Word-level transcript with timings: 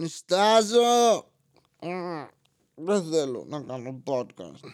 Νιστάζω. 0.00 1.24
Δεν 2.74 3.04
θέλω 3.04 3.44
να 3.48 3.60
κάνω 3.60 4.02
podcast. 4.04 4.68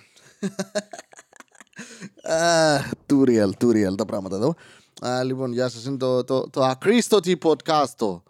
Too 3.06 3.24
real, 3.24 3.50
too 3.58 3.70
real 3.70 3.96
τα 3.96 4.04
πράγματα 4.04 4.36
εδώ. 4.36 4.54
Α, 5.06 5.24
λοιπόν, 5.24 5.52
γεια 5.52 5.68
σας. 5.68 5.84
Είναι 5.84 5.96
το, 5.96 6.24
το, 6.24 6.50
το 6.50 6.64
ακρίστοτη 6.64 7.38
podcast. 7.42 8.20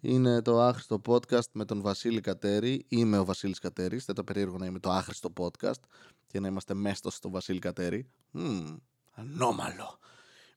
Είναι 0.00 0.42
το 0.42 0.60
άχρηστο 0.60 1.00
podcast 1.06 1.50
με 1.52 1.64
τον 1.64 1.80
Βασίλη 1.80 2.20
Κατέρη. 2.20 2.84
Είμαι 2.88 3.18
ο 3.18 3.24
Βασίλης 3.24 3.58
Κατέρης. 3.58 4.04
Δεν 4.04 4.14
το 4.14 4.24
περίεργο 4.24 4.58
να 4.58 4.66
είμαι 4.66 4.78
το 4.78 4.90
άχρηστο 4.90 5.32
podcast 5.40 5.80
και 6.26 6.40
να 6.40 6.48
είμαστε 6.48 6.74
μέσα 6.74 7.10
στο 7.10 7.30
Βασίλη 7.30 7.58
Κατέρη. 7.58 8.10
Mm, 8.34 8.76
ανώμαλο. 9.14 9.98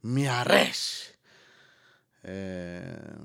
Μη 0.01 0.29
αρέσει. 0.29 1.19
Ε, 2.21 3.15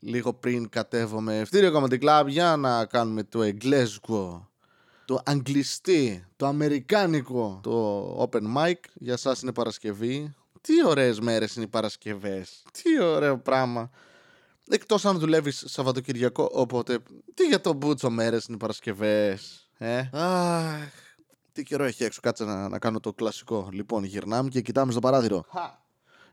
λίγο 0.00 0.34
πριν 0.34 0.68
κατέβω 0.68 1.20
με 1.20 1.38
ευθύριο 1.38 1.72
Comedy 1.74 2.02
Club 2.02 2.24
για 2.26 2.56
να 2.56 2.84
κάνουμε 2.86 3.22
το 3.22 3.42
εγγλέζικο, 3.42 4.50
το 5.04 5.20
αγγλιστή, 5.24 6.26
το 6.36 6.46
αμερικάνικο, 6.46 7.60
το 7.62 8.28
open 8.30 8.56
mic. 8.56 8.74
Για 8.94 9.16
σας 9.16 9.42
είναι 9.42 9.52
Παρασκευή. 9.52 10.34
Τι 10.60 10.86
ωραίες 10.86 11.20
μέρες 11.20 11.54
είναι 11.54 11.64
οι 11.64 11.68
Παρασκευές. 11.68 12.62
Τι 12.72 13.02
ωραίο 13.02 13.38
πράγμα. 13.38 13.90
Εκτός 14.70 15.04
αν 15.04 15.18
δουλεύεις 15.18 15.64
Σαββατοκυριακό, 15.66 16.50
οπότε 16.52 16.98
τι 17.34 17.46
για 17.46 17.60
το 17.60 17.72
μπούτσο 17.72 18.10
μέρες 18.10 18.44
είναι 18.44 18.54
οι 18.56 18.58
Παρασκευές. 18.58 19.70
Ε; 19.78 20.08
Αχ, 20.12 20.92
τι 21.52 21.62
καιρό 21.62 21.84
έχει 21.84 22.04
έξω, 22.04 22.20
κάτσε 22.22 22.44
να, 22.44 22.68
να 22.68 22.78
κάνω 22.78 23.00
το 23.00 23.12
κλασικό. 23.12 23.68
Λοιπόν, 23.72 24.04
γυρνάμε 24.04 24.48
και 24.48 24.60
κοιτάμε 24.60 24.92
στο 24.92 25.00
παράθυρο. 25.00 25.44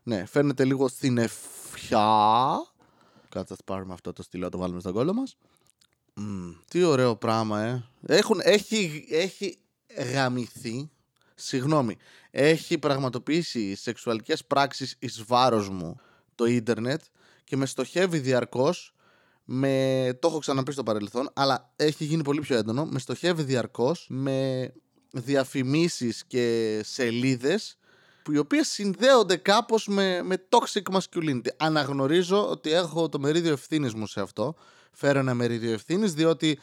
Ναι, 0.02 0.24
φαίνεται 0.26 0.64
λίγο 0.64 0.88
στην 0.88 1.18
ευχιά. 1.18 2.16
Κάτσε 3.36 3.54
να 3.58 3.74
πάρουμε 3.74 3.92
αυτό 3.92 4.12
το 4.12 4.22
στυλό, 4.22 4.48
το 4.48 4.58
βάλουμε 4.58 4.80
στον 4.80 4.92
κόλλο 4.92 5.14
μας. 5.14 5.36
τι 6.68 6.82
ωραίο 6.82 7.16
πράγμα, 7.16 7.62
ε. 7.62 7.84
Έχουν, 8.06 8.40
έχει, 8.42 9.06
έχει 9.10 9.58
γαμηθεί, 10.12 10.90
συγγνώμη, 11.34 11.96
έχει 12.30 12.78
πραγματοποιήσει 12.78 13.74
σεξουαλικές 13.74 14.44
πράξεις 14.44 14.96
εις 14.98 15.24
βάρος 15.26 15.68
μου 15.68 16.00
το 16.34 16.44
ίντερνετ 16.44 17.00
και 17.44 17.56
με 17.56 17.66
στοχεύει 17.66 18.18
διαρκώς 18.18 18.94
με, 19.44 20.18
το 20.20 20.28
έχω 20.28 20.38
ξαναπεί 20.38 20.72
στο 20.72 20.82
παρελθόν, 20.82 21.30
αλλά 21.32 21.72
έχει 21.76 22.04
γίνει 22.04 22.22
πολύ 22.22 22.40
πιο 22.40 22.56
έντονο. 22.56 22.84
Με 22.84 22.98
στοχεύει 22.98 23.42
διαρκώς 23.42 24.06
με 24.08 24.72
διαφημίσεις 25.12 26.24
και 26.24 26.80
σελίδες 26.84 27.76
που 27.78 27.85
οι 28.32 28.38
οποίες 28.38 28.68
συνδέονται 28.68 29.36
κάπως 29.36 29.86
με, 29.86 30.22
με 30.22 30.46
toxic 30.48 30.98
masculinity. 30.98 31.48
Αναγνωρίζω 31.56 32.48
ότι 32.48 32.72
έχω 32.72 33.08
το 33.08 33.18
μερίδιο 33.18 33.52
ευθύνης 33.52 33.94
μου 33.94 34.06
σε 34.06 34.20
αυτό. 34.20 34.54
Φέρω 34.92 35.18
ένα 35.18 35.34
μερίδιο 35.34 35.72
ευθύνης 35.72 36.14
διότι 36.14 36.58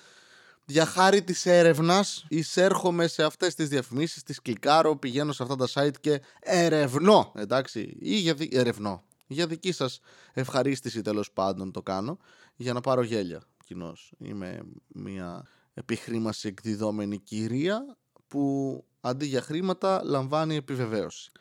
για 0.65 0.85
χάρη 0.85 1.23
της 1.23 1.45
έρευνας 1.45 2.25
εισέρχομαι 2.29 3.07
σε 3.07 3.23
αυτές 3.23 3.55
τις 3.55 3.67
διαφημίσεις, 3.67 4.23
τις 4.23 4.41
κλικάρω, 4.41 4.95
πηγαίνω 4.95 5.31
σε 5.31 5.43
αυτά 5.43 5.55
τα 5.55 5.67
site 5.73 5.99
και 5.99 6.21
ερευνώ, 6.39 7.31
εντάξει, 7.35 7.97
ή 7.99 8.15
για 8.15 8.33
δι... 8.33 8.49
ερευνώ. 8.51 9.03
Για 9.27 9.47
δική 9.47 9.71
σας 9.71 9.99
ευχαρίστηση 10.33 11.01
τέλος 11.01 11.31
πάντων 11.31 11.71
το 11.71 11.81
κάνω, 11.81 12.17
για 12.55 12.73
να 12.73 12.81
πάρω 12.81 13.03
γέλια 13.03 13.43
κοινώς. 13.65 14.13
Είμαι 14.17 14.59
μια 14.87 15.47
επιχρήμαση 15.73 16.47
εκδιδόμενη 16.47 17.17
κυρία 17.17 17.97
που 18.27 18.83
αντί 19.01 19.25
για 19.25 19.41
χρήματα 19.41 20.01
λαμβάνει 20.03 20.55
επιβεβαίωση. 20.55 21.31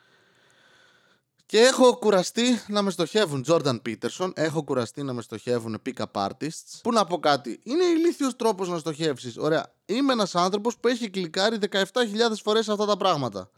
Και 1.53 1.59
έχω 1.59 1.97
κουραστεί 1.97 2.61
να 2.67 2.81
με 2.81 2.91
στοχεύουν 2.91 3.45
Jordan 3.47 3.79
Peterson, 3.85 4.31
έχω 4.33 4.63
κουραστεί 4.63 5.03
να 5.03 5.13
με 5.13 5.21
στοχεύουν 5.21 5.81
pick-up 5.85 6.27
artists. 6.27 6.79
Πού 6.83 6.91
να 6.91 7.05
πω 7.05 7.19
κάτι, 7.19 7.59
είναι 7.63 7.83
ηλίθιος 7.83 8.35
τρόπος 8.35 8.69
να 8.69 8.77
στοχεύσεις. 8.77 9.37
Ωραία, 9.37 9.73
είμαι 9.85 10.13
ένας 10.13 10.35
άνθρωπος 10.35 10.77
που 10.77 10.87
έχει 10.87 11.09
κλικάρει 11.09 11.57
17.000 11.71 11.81
φορές 12.43 12.69
αυτά 12.69 12.85
τα 12.85 12.97
πράγματα. 12.97 13.49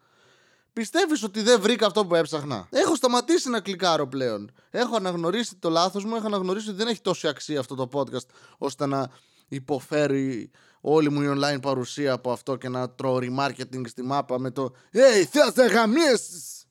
Πιστεύεις 0.74 1.24
ότι 1.24 1.42
δεν 1.42 1.62
βρήκα 1.62 1.86
αυτό 1.86 2.06
που 2.06 2.16
έψαχνα; 2.16 2.68
Έχω 2.69 2.96
σταματήσει 2.96 3.50
να 3.50 3.59
κλικάρω 3.59 4.08
πλέον. 4.08 4.52
Έχω 4.69 4.96
αναγνωρίσει 4.96 5.56
το 5.56 5.69
λάθος 5.69 6.06
μου, 6.06 6.16
έχω 6.16 6.25
αναγνωρίσει 6.25 6.69
ότι 6.69 6.78
δεν 6.78 6.88
έχει 6.88 7.02
τόση 7.02 7.28
αξία 7.28 7.59
αυτό 7.59 7.75
το 7.75 7.90
podcast 7.94 8.25
ώστε 8.58 8.86
να 8.86 9.09
υποφέρει 9.48 10.52
όλη 10.81 11.09
μου 11.09 11.22
η 11.22 11.38
online 11.38 11.62
παρουσία 11.62 12.14
από 12.14 12.31
αυτό 12.31 12.56
και 12.56 12.69
να 12.69 12.90
τρώω 12.90 13.18
remarketing 13.22 13.88
στη 13.88 14.03
μάπα 14.03 14.40
με 14.40 14.52
το 14.52 14.74
«Hey, 14.94 15.24
θες 15.30 15.56
να 15.56 15.66
γαμίσεις!» 15.66 16.65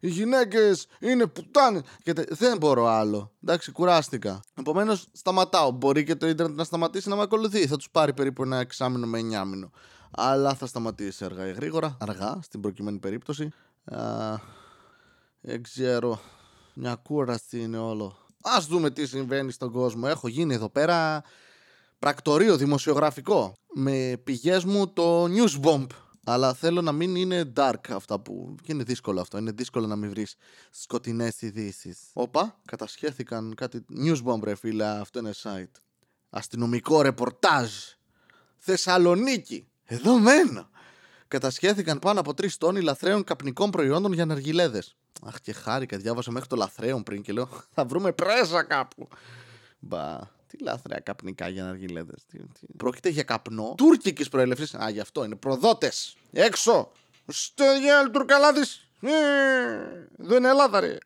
Οι 0.00 0.08
γυναίκες 0.08 0.86
είναι 1.00 1.26
πουτάνες. 1.26 1.82
Και 2.02 2.12
δεν 2.28 2.58
μπορώ 2.58 2.86
άλλο. 2.86 3.32
Εντάξει, 3.42 3.72
κουράστηκα. 3.72 4.40
Επομένως, 4.54 5.06
σταματάω. 5.12 5.70
Μπορεί 5.70 6.04
και 6.04 6.14
το 6.14 6.26
ίντερνετ 6.26 6.56
να 6.56 6.64
σταματήσει 6.64 7.08
να 7.08 7.16
με 7.16 7.22
ακολουθεί. 7.22 7.66
Θα 7.66 7.76
τους 7.76 7.90
πάρει 7.90 8.12
περίπου 8.12 8.42
ένα 8.42 8.56
εξάμεινο 8.56 9.06
με 9.06 9.18
εννιάμινο. 9.18 9.70
Αλλά 10.10 10.54
θα 10.54 10.66
σταματήσει 10.66 11.24
αργά 11.24 11.46
ή 11.46 11.52
γρήγορα. 11.52 11.96
Αργά, 12.00 12.38
στην 12.42 12.60
προκειμένη 12.60 12.98
περίπτωση. 12.98 13.50
Α, 13.84 13.98
δεν 15.40 15.62
ξέρω. 15.62 16.20
Μια 16.74 16.94
κούραση 16.94 17.60
είναι 17.60 17.78
όλο. 17.78 18.16
Α 18.42 18.60
δούμε 18.68 18.90
τι 18.90 19.06
συμβαίνει 19.06 19.52
στον 19.52 19.72
κόσμο. 19.72 20.04
Έχω 20.06 20.28
γίνει 20.28 20.54
εδώ 20.54 20.68
πέρα 20.68 21.22
πρακτορείο 21.98 22.56
δημοσιογραφικό. 22.56 23.54
Με 23.74 24.20
πηγές 24.24 24.64
μου 24.64 24.92
το 24.92 25.24
Newsbomb 25.24 25.86
αλλά 26.24 26.54
θέλω 26.54 26.82
να 26.82 26.92
μην 26.92 27.16
είναι 27.16 27.52
dark 27.56 27.90
αυτά 27.90 28.20
που. 28.20 28.54
Και 28.62 28.72
είναι 28.72 28.82
δύσκολο 28.82 29.20
αυτό. 29.20 29.38
Είναι 29.38 29.50
δύσκολο 29.50 29.86
να 29.86 29.96
μην 29.96 30.10
βρεις 30.10 30.34
σκοτεινές 30.70 31.42
ειδήσεις. 31.42 31.98
Όπα, 32.12 32.60
κατασχέθηκαν 32.64 33.54
κάτι. 33.54 33.84
Newsbomb, 34.04 34.42
ρε 34.42 34.54
φίλε, 34.54 34.86
αυτό 34.86 35.18
είναι 35.18 35.32
site. 35.42 35.80
Αστυνομικό 36.30 37.02
ρεπορτάζ. 37.02 37.70
Θεσσαλονίκη. 38.56 39.68
Εδώ 39.84 40.18
μένω. 40.18 40.68
Κατασχέθηκαν 41.28 41.98
πάνω 41.98 42.20
από 42.20 42.34
τρεις 42.34 42.56
τόνοι 42.56 42.80
λαθρέων 42.80 43.24
καπνικών 43.24 43.70
προϊόντων 43.70 44.12
για 44.12 44.26
ναργιλέδες. 44.26 44.96
Αχ, 45.22 45.40
και 45.40 45.52
χάρηκα. 45.52 45.96
Διάβασα 45.96 46.30
μέχρι 46.30 46.48
το 46.48 46.56
λαθρέων 46.56 47.02
πριν 47.02 47.22
και 47.22 47.32
λέω 47.32 47.48
θα 47.70 47.84
βρούμε 47.84 48.12
πρέζα 48.12 48.62
κάπου. 48.62 49.08
Μπα. 49.78 50.18
Τι 50.50 50.62
λάθρεα 50.62 51.00
καπνικά 51.00 51.48
για 51.48 51.62
να 51.62 51.68
αργιλέδε. 51.68 52.12
Τι, 52.26 52.38
τι. 52.38 52.66
Πρόκειται 52.76 53.08
για 53.08 53.22
καπνό 53.22 53.74
τουρκική 53.76 54.28
προέλευσης. 54.28 54.74
Α, 54.74 54.90
γι' 54.90 55.00
αυτό 55.00 55.24
είναι. 55.24 55.36
Προδότες. 55.36 56.16
Έξω. 56.32 56.92
Στο 57.26 57.64
γέλ 57.64 58.10
τουρκαλάδης. 58.10 58.88
Ε, 59.00 59.10
δεν 60.16 60.36
είναι 60.36 60.48
Ελλάδα, 60.48 60.80
ρε. 60.80 60.96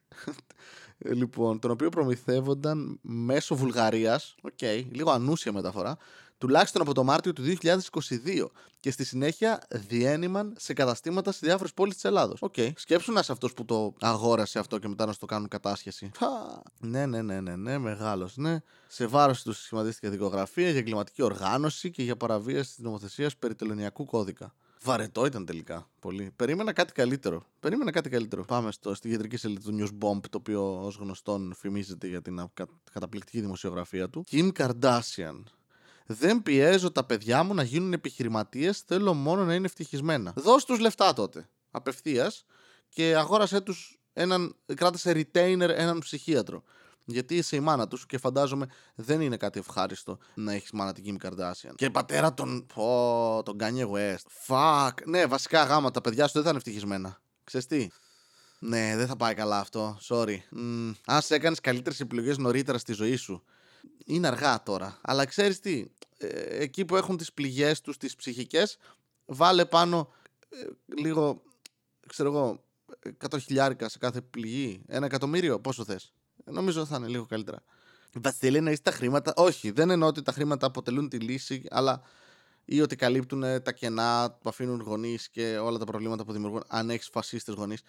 Ε, 0.98 1.14
λοιπόν, 1.20 1.58
τον 1.58 1.70
οποίο 1.70 1.88
προμηθεύονταν 1.88 2.98
μέσω 3.02 3.56
Βουλγαρίας. 3.56 4.34
Οκ, 4.42 4.52
okay, 4.60 4.84
λίγο 4.90 5.10
ανούσια 5.10 5.52
μεταφορά 5.52 5.98
τουλάχιστον 6.44 6.82
από 6.82 6.94
το 6.94 7.04
Μάρτιο 7.04 7.32
του 7.32 7.42
2022 7.62 8.46
και 8.80 8.90
στη 8.90 9.04
συνέχεια 9.04 9.62
διένυμαν 9.70 10.54
σε 10.58 10.72
καταστήματα 10.72 11.32
σε 11.32 11.38
διάφορες 11.42 11.72
πόλεις 11.74 11.94
της 11.94 12.04
Ελλάδος. 12.04 12.42
Οκ. 12.42 12.54
Okay. 12.56 12.70
Σκέψου 12.76 13.12
να 13.12 13.20
είσαι 13.20 13.32
αυτός 13.32 13.52
που 13.52 13.64
το 13.64 13.94
αγόρασε 14.00 14.58
αυτό 14.58 14.78
και 14.78 14.88
μετά 14.88 15.06
να 15.06 15.12
στο 15.12 15.26
κάνουν 15.26 15.48
κατάσχεση. 15.48 16.10
Ναι, 16.80 17.06
ναι, 17.06 17.22
ναι, 17.22 17.40
ναι, 17.40 17.56
ναι, 17.56 17.78
μεγάλος. 17.78 18.36
Ναι. 18.36 18.58
Σε 18.88 19.06
βάρος 19.06 19.42
του 19.42 19.52
σχηματίστηκε 19.52 20.08
δικογραφία 20.08 20.70
για 20.70 20.78
εγκληματική 20.78 21.22
οργάνωση 21.22 21.90
και 21.90 22.02
για 22.02 22.16
παραβίαση 22.16 22.74
της 22.74 22.84
νομοθεσίας 22.84 23.36
περί 23.36 23.54
τελωνιακού 23.54 24.04
κώδικα. 24.04 24.54
Βαρετό 24.82 25.26
ήταν 25.26 25.44
τελικά. 25.44 25.88
Πολύ. 26.00 26.32
Περίμενα 26.36 26.72
κάτι 26.72 26.92
καλύτερο. 26.92 27.46
Περίμενα 27.60 27.90
κάτι 27.90 28.08
καλύτερο. 28.08 28.44
Πάμε 28.44 28.72
στο, 28.72 28.94
στη 28.94 29.08
κεντρική 29.08 29.36
σελίδα 29.36 29.70
του 29.70 29.76
News 29.80 30.06
Bomb, 30.06 30.20
το 30.30 30.38
οποίο 30.38 30.84
ως 30.84 30.96
γνωστόν 30.96 31.54
φημίζεται 31.56 32.06
για 32.06 32.22
την 32.22 32.50
καταπληκτική 32.92 33.40
δημοσιογραφία 33.40 34.08
του. 34.08 34.24
Kim 34.30 34.50
Kardashian 34.58 35.42
δεν 36.06 36.42
πιέζω 36.42 36.90
τα 36.90 37.04
παιδιά 37.04 37.42
μου 37.42 37.54
να 37.54 37.62
γίνουν 37.62 37.92
επιχειρηματίες, 37.92 38.78
θέλω 38.86 39.14
μόνο 39.14 39.44
να 39.44 39.54
είναι 39.54 39.66
ευτυχισμένα. 39.66 40.32
Δώσ' 40.36 40.64
τους 40.64 40.78
λεφτά 40.78 41.12
τότε. 41.12 41.48
Απευθείας 41.70 42.44
και 42.88 43.16
αγόρασέ 43.16 43.60
τους 43.60 43.98
έναν. 44.12 44.56
κράτησε 44.74 45.10
retainer 45.10 45.68
έναν 45.68 45.98
ψυχίατρο. 45.98 46.62
Γιατί 47.06 47.36
είσαι 47.36 47.56
η 47.56 47.60
μάνα 47.60 47.88
τους 47.88 48.06
και 48.06 48.18
φαντάζομαι 48.18 48.66
δεν 48.94 49.20
είναι 49.20 49.36
κάτι 49.36 49.58
ευχάριστο 49.58 50.18
να 50.34 50.52
έχεις 50.52 50.70
μάνα 50.70 50.92
την 50.92 51.04
Kim 51.06 51.26
Kardashian. 51.26 51.74
Και 51.74 51.90
πατέρα 51.90 52.34
τον. 52.34 52.66
Πω, 52.74 53.42
τον 53.44 53.56
Kanye 53.60 53.90
West. 53.90 54.46
Fuck. 54.46 54.92
Ναι, 55.04 55.26
βασικά 55.26 55.64
γάμα, 55.64 55.90
τα 55.90 56.00
παιδιά 56.00 56.26
σου 56.26 56.32
δεν 56.32 56.42
θα 56.42 56.48
είναι 56.48 56.58
ευτυχισμένα. 56.58 57.20
Ξέρεις 57.44 57.66
τι; 57.66 57.88
Ναι, 58.58 58.96
δεν 58.96 59.06
θα 59.06 59.16
πάει 59.16 59.34
καλά 59.34 59.58
αυτό. 59.58 59.98
Sorry. 60.08 60.36
Mm, 60.56 60.92
αν 61.06 61.20
έκανες 61.28 61.60
καλύτερες 61.60 62.00
επιλογές 62.00 62.38
νωρίτερα 62.38 62.78
στη 62.78 62.92
ζωή 62.92 63.16
σου 63.16 63.44
είναι 64.04 64.26
αργά 64.26 64.62
τώρα. 64.62 64.98
Αλλά 65.02 65.24
ξέρεις 65.24 65.60
τι, 65.60 65.84
ε, 66.18 66.26
εκεί 66.62 66.84
που 66.84 66.96
έχουν 66.96 67.16
τις 67.16 67.32
πληγές 67.32 67.80
τους, 67.80 67.96
τις 67.96 68.16
ψυχικές, 68.16 68.76
βάλε 69.24 69.64
πάνω 69.64 70.12
ε, 70.48 70.66
λίγο, 71.00 71.42
ξέρω 72.06 72.30
εγώ, 72.30 72.64
100 73.30 73.40
χιλιάρικα 73.40 73.88
σε 73.88 73.98
κάθε 73.98 74.20
πληγή. 74.20 74.82
Ένα 74.86 75.06
εκατομμύριο, 75.06 75.60
πόσο 75.60 75.84
θες. 75.84 76.12
Νομίζω 76.44 76.84
θα 76.84 76.96
είναι 76.96 77.06
λίγο 77.06 77.26
καλύτερα. 77.26 77.62
Βασίλη, 78.14 78.60
να 78.60 78.76
τα 78.76 78.90
χρήματα. 78.90 79.32
Όχι, 79.36 79.70
δεν 79.70 79.90
εννοώ 79.90 80.08
ότι 80.08 80.22
τα 80.22 80.32
χρήματα 80.32 80.66
αποτελούν 80.66 81.08
τη 81.08 81.18
λύση, 81.18 81.62
αλλά 81.70 82.02
ή 82.64 82.80
ότι 82.80 82.96
καλύπτουν 82.96 83.40
τα 83.62 83.72
κενά 83.72 84.38
που 84.42 84.48
αφήνουν 84.48 84.80
γονείς 84.80 85.28
και 85.28 85.58
όλα 85.58 85.78
τα 85.78 85.84
προβλήματα 85.84 86.24
που 86.24 86.32
δημιουργούν 86.32 86.64
αν 86.68 86.90
έχεις 86.90 87.08
φασίστες 87.08 87.54
γονείς. 87.54 87.82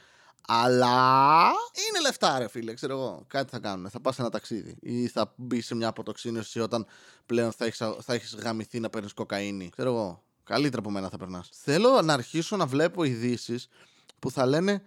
Αλλά 0.47 1.45
είναι 1.89 1.99
λεφτά, 2.01 2.39
ρε 2.39 2.47
φίλε, 2.47 2.73
ξέρω 2.73 2.93
εγώ. 2.93 3.23
Κάτι 3.27 3.51
θα 3.51 3.59
κάνουν. 3.59 3.89
Θα 3.89 4.01
πας 4.01 4.15
σε 4.15 4.21
ένα 4.21 4.29
ταξίδι 4.29 4.77
ή 4.81 5.07
θα 5.07 5.33
μπεις 5.35 5.65
σε 5.65 5.75
μια 5.75 5.87
αποτοξίνωση 5.87 6.59
όταν 6.59 6.85
πλέον 7.25 7.51
θα 7.51 7.65
έχεις 7.65 7.77
θα 7.77 8.13
έχεις 8.13 8.35
γαμηθεί 8.35 8.79
να 8.79 8.89
παίρνεις 8.89 9.13
κοκαίνη. 9.13 9.69
Ξέρω 9.69 9.89
εγώ. 9.89 10.23
Καλύτερα 10.43 10.81
από 10.81 10.91
μένα 10.91 11.09
θα 11.09 11.17
περνάς. 11.17 11.49
Θέλω 11.51 12.01
να 12.01 12.13
αρχίσω 12.13 12.55
να 12.55 12.65
βλέπω 12.65 13.03
ειδήσεις 13.03 13.67
που 14.19 14.31
θα 14.31 14.45
λένε 14.45 14.83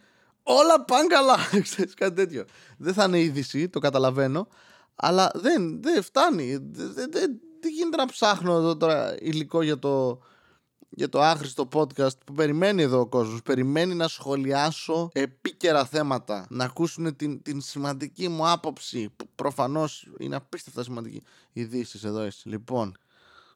Όλα 0.50 0.84
πάνε 0.84 1.06
καλά. 1.06 1.36
Ξέρεις, 1.68 1.94
κάτι 1.94 2.14
τέτοιο. 2.14 2.44
Δεν 2.76 2.94
θα 2.94 3.04
είναι 3.04 3.20
είδηση, 3.20 3.68
το 3.68 3.78
καταλαβαίνω. 3.78 4.48
Αλλά 4.94 5.30
δεν, 5.34 5.82
δεν 5.82 6.02
φτάνει. 6.02 6.56
Δεν, 6.56 6.92
δεν, 6.94 7.10
δεν 7.60 7.70
γίνεται 7.70 7.96
να 7.96 8.06
ψάχνω 8.06 8.56
εδώ 8.56 8.76
τώρα 8.76 9.14
υλικό 9.18 9.62
για 9.62 9.78
το, 9.78 10.20
για 10.90 11.08
το 11.08 11.20
άχρηστο 11.20 11.68
podcast 11.72 12.18
που 12.26 12.32
περιμένει 12.32 12.82
εδώ 12.82 13.00
ο 13.00 13.06
κόσμος. 13.06 13.42
Περιμένει 13.42 13.94
να 13.94 14.08
σχολιάσω 14.08 15.08
επίκαιρα 15.12 15.84
θέματα. 15.84 16.46
Να 16.50 16.64
ακούσουν 16.64 17.16
την, 17.16 17.42
την 17.42 17.60
σημαντική 17.60 18.28
μου 18.28 18.48
άποψη. 18.48 19.08
Που 19.16 19.28
προφανώς 19.34 20.08
είναι 20.18 20.36
απίστευτα 20.36 20.82
σημαντική. 20.82 21.22
Ειδήσεις 21.52 22.04
εδώ 22.04 22.20
εσύ. 22.20 22.48
Λοιπόν, 22.48 22.96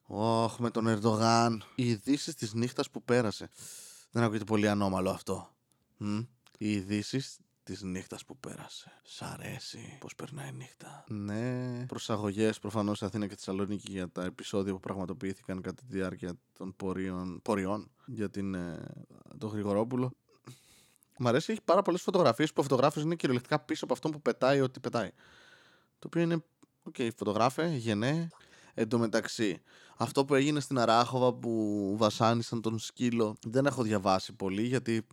όχ 0.06 0.58
με 0.58 0.70
τον 0.70 0.86
Ερντογάν. 0.86 1.64
Οι 1.74 1.88
ειδήσεις 1.88 2.34
της 2.34 2.54
νύχτας 2.54 2.90
που 2.90 3.02
πέρασε. 3.02 3.48
Δεν 4.10 4.22
ακούγεται 4.22 4.44
πολύ 4.44 4.68
ανώμαλο 4.68 5.10
αυτό. 5.10 5.48
Μ; 5.96 6.18
Οι 6.58 6.72
ειδήσεις 6.72 7.38
της 7.62 7.82
νύχτας 7.82 8.24
που 8.24 8.38
πέρασε. 8.38 9.00
Σ' 9.02 9.22
αρέσει 9.22 9.98
πώ 10.00 10.08
περνάει 10.16 10.48
η 10.48 10.52
νύχτα. 10.52 11.04
Ναι. 11.08 11.84
Προσαγωγές 11.86 12.58
προφανώς 12.58 12.98
σε 12.98 13.04
Αθήνα 13.04 13.26
και 13.26 13.34
Θεσσαλονίκη 13.34 13.92
για 13.92 14.10
τα 14.10 14.24
επεισόδια 14.24 14.72
που 14.72 14.80
πραγματοποιήθηκαν 14.80 15.60
κατά 15.60 15.82
τη 15.88 15.96
διάρκεια 15.96 16.34
των 16.58 16.76
πορίων, 16.76 17.40
ποριών 17.42 17.90
για 18.06 18.30
την, 18.30 18.54
ε, 18.54 18.84
τον 19.38 19.50
Γρηγορόπουλο. 19.50 20.12
Μ' 21.18 21.26
αρέσει, 21.26 21.52
έχει 21.52 21.62
πάρα 21.64 21.82
πολλές 21.82 22.02
φωτογραφίες 22.02 22.48
που 22.48 22.60
ο 22.60 22.62
φωτογράφος 22.62 23.02
είναι 23.02 23.14
κυριολεκτικά 23.14 23.60
πίσω 23.60 23.84
από 23.84 23.94
αυτό 23.94 24.08
που 24.08 24.22
πετάει 24.22 24.60
ό,τι 24.60 24.80
πετάει. 24.80 25.10
Το 25.98 26.06
οποίο 26.06 26.20
είναι. 26.20 26.44
OK, 26.82 26.94
okay, 26.98 27.08
φωτογράφε, 27.16 27.66
γενναίε. 27.66 28.28
Εν 28.74 28.88
τω 28.88 28.98
μεταξύ, 28.98 29.62
αυτό 29.96 30.24
που 30.24 30.34
έγινε 30.34 30.60
στην 30.60 30.78
Αράχοβα 30.78 31.34
που 31.34 31.94
βασάνισαν 31.98 32.60
τον 32.60 32.78
σκύλο 32.78 33.36
δεν 33.42 33.66
έχω 33.66 33.82
διαβάσει 33.82 34.32
πολύ 34.32 34.62
γιατί 34.62 35.06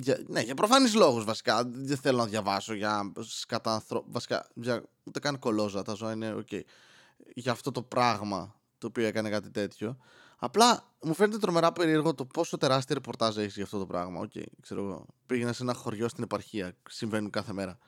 για, 0.00 0.24
ναι, 0.26 0.40
για 0.40 0.54
προφανείς 0.54 0.94
λόγους 0.94 1.24
βασικά. 1.24 1.64
Δεν 1.64 1.96
θέλω 1.96 2.18
να 2.18 2.26
διαβάσω 2.26 2.74
για 2.74 3.12
σκατανθρο... 3.20 4.04
Βασικά, 4.06 4.48
για... 4.54 4.82
ούτε 5.04 5.18
καν 5.18 5.38
κωλόζωα. 5.38 5.82
Τα 5.82 5.94
ζώα 5.94 6.12
είναι 6.12 6.32
ok. 6.32 6.46
Okay. 6.50 6.60
Για 7.34 7.52
αυτό 7.52 7.70
το 7.70 7.82
πράγμα 7.82 8.54
το 8.78 8.86
οποίο 8.86 9.06
έκανε 9.06 9.30
κάτι 9.30 9.50
τέτοιο. 9.50 9.96
Απλά 10.38 10.92
μου 11.02 11.14
φαίνεται 11.14 11.38
τρομερά 11.38 11.72
περίεργο 11.72 12.14
το 12.14 12.24
πόσο 12.24 12.56
τεράστια 12.56 12.94
ρεπορτάζ 12.94 13.36
έχεις 13.36 13.54
για 13.54 13.64
αυτό 13.64 13.78
το 13.78 13.86
πράγμα. 13.86 14.20
OK, 14.20 14.30
okay, 14.34 14.44
ξέρω 14.60 14.84
εγώ. 14.84 15.06
Πήγαινα 15.26 15.52
σε 15.52 15.62
ένα 15.62 15.74
χωριό 15.74 16.08
στην 16.08 16.22
επαρχία. 16.22 16.76
Συμβαίνουν 16.88 17.30
κάθε 17.30 17.52
μέρα. 17.52 17.78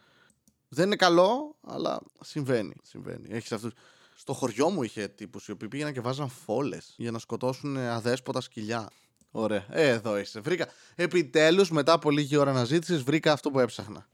Δεν 0.68 0.86
είναι 0.86 0.96
καλό, 0.96 1.56
αλλά 1.66 2.00
συμβαίνει. 2.20 2.74
συμβαίνει. 2.82 3.28
Έχεις 3.30 3.52
αυτούς... 3.52 3.72
Στο 4.14 4.32
χωριό 4.32 4.70
μου 4.70 4.82
είχε 4.82 5.08
τύπους 5.08 5.48
οι 5.48 5.50
οποίοι 5.50 5.68
πήγαιναν 5.68 5.92
και 5.92 6.00
βάζαν 6.00 6.28
φόλες 6.28 6.94
για 6.96 7.10
να 7.10 7.18
σκοτώσουν 7.18 7.76
αδέσποτα 7.76 8.40
σκυλιά. 8.40 8.90
Ωραία. 9.30 9.66
Ε, 9.70 9.88
εδώ 9.88 10.18
είσαι. 10.18 10.40
Βρήκα. 10.40 10.66
Επιτέλους, 10.94 11.70
μετά 11.70 11.92
από 11.92 12.10
λίγη 12.10 12.36
ώρα 12.36 12.50
αναζήτησης, 12.50 13.02
βρήκα 13.02 13.32
αυτό 13.32 13.50
που 13.50 13.60
έψαχνα. 13.60 14.06